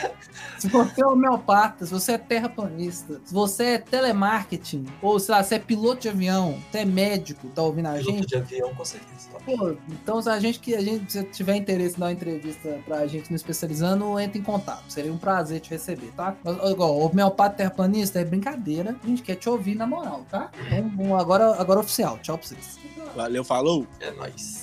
[0.58, 5.42] se você é homeopata, se você é terraplanista, se você é telemarketing, ou sei lá,
[5.42, 8.74] se é piloto de avião, se é médico, tá ouvindo a piloto gente, de avião,
[8.74, 9.28] com certeza.
[9.32, 9.38] tá?
[9.44, 12.78] pô, então se a gente que a gente se tiver interesse em dar uma entrevista
[12.84, 14.53] pra gente no especializando, entre em contato.
[14.88, 16.36] Seria um prazer te receber, tá?
[16.42, 18.96] Mas, Igual, homeopata terraplanista é brincadeira.
[19.02, 20.50] A gente quer te ouvir na moral, tá?
[20.66, 22.18] Então, bom, agora, agora oficial.
[22.22, 22.78] Tchau pra vocês.
[23.14, 23.86] Valeu, falou.
[24.00, 24.62] É nóis.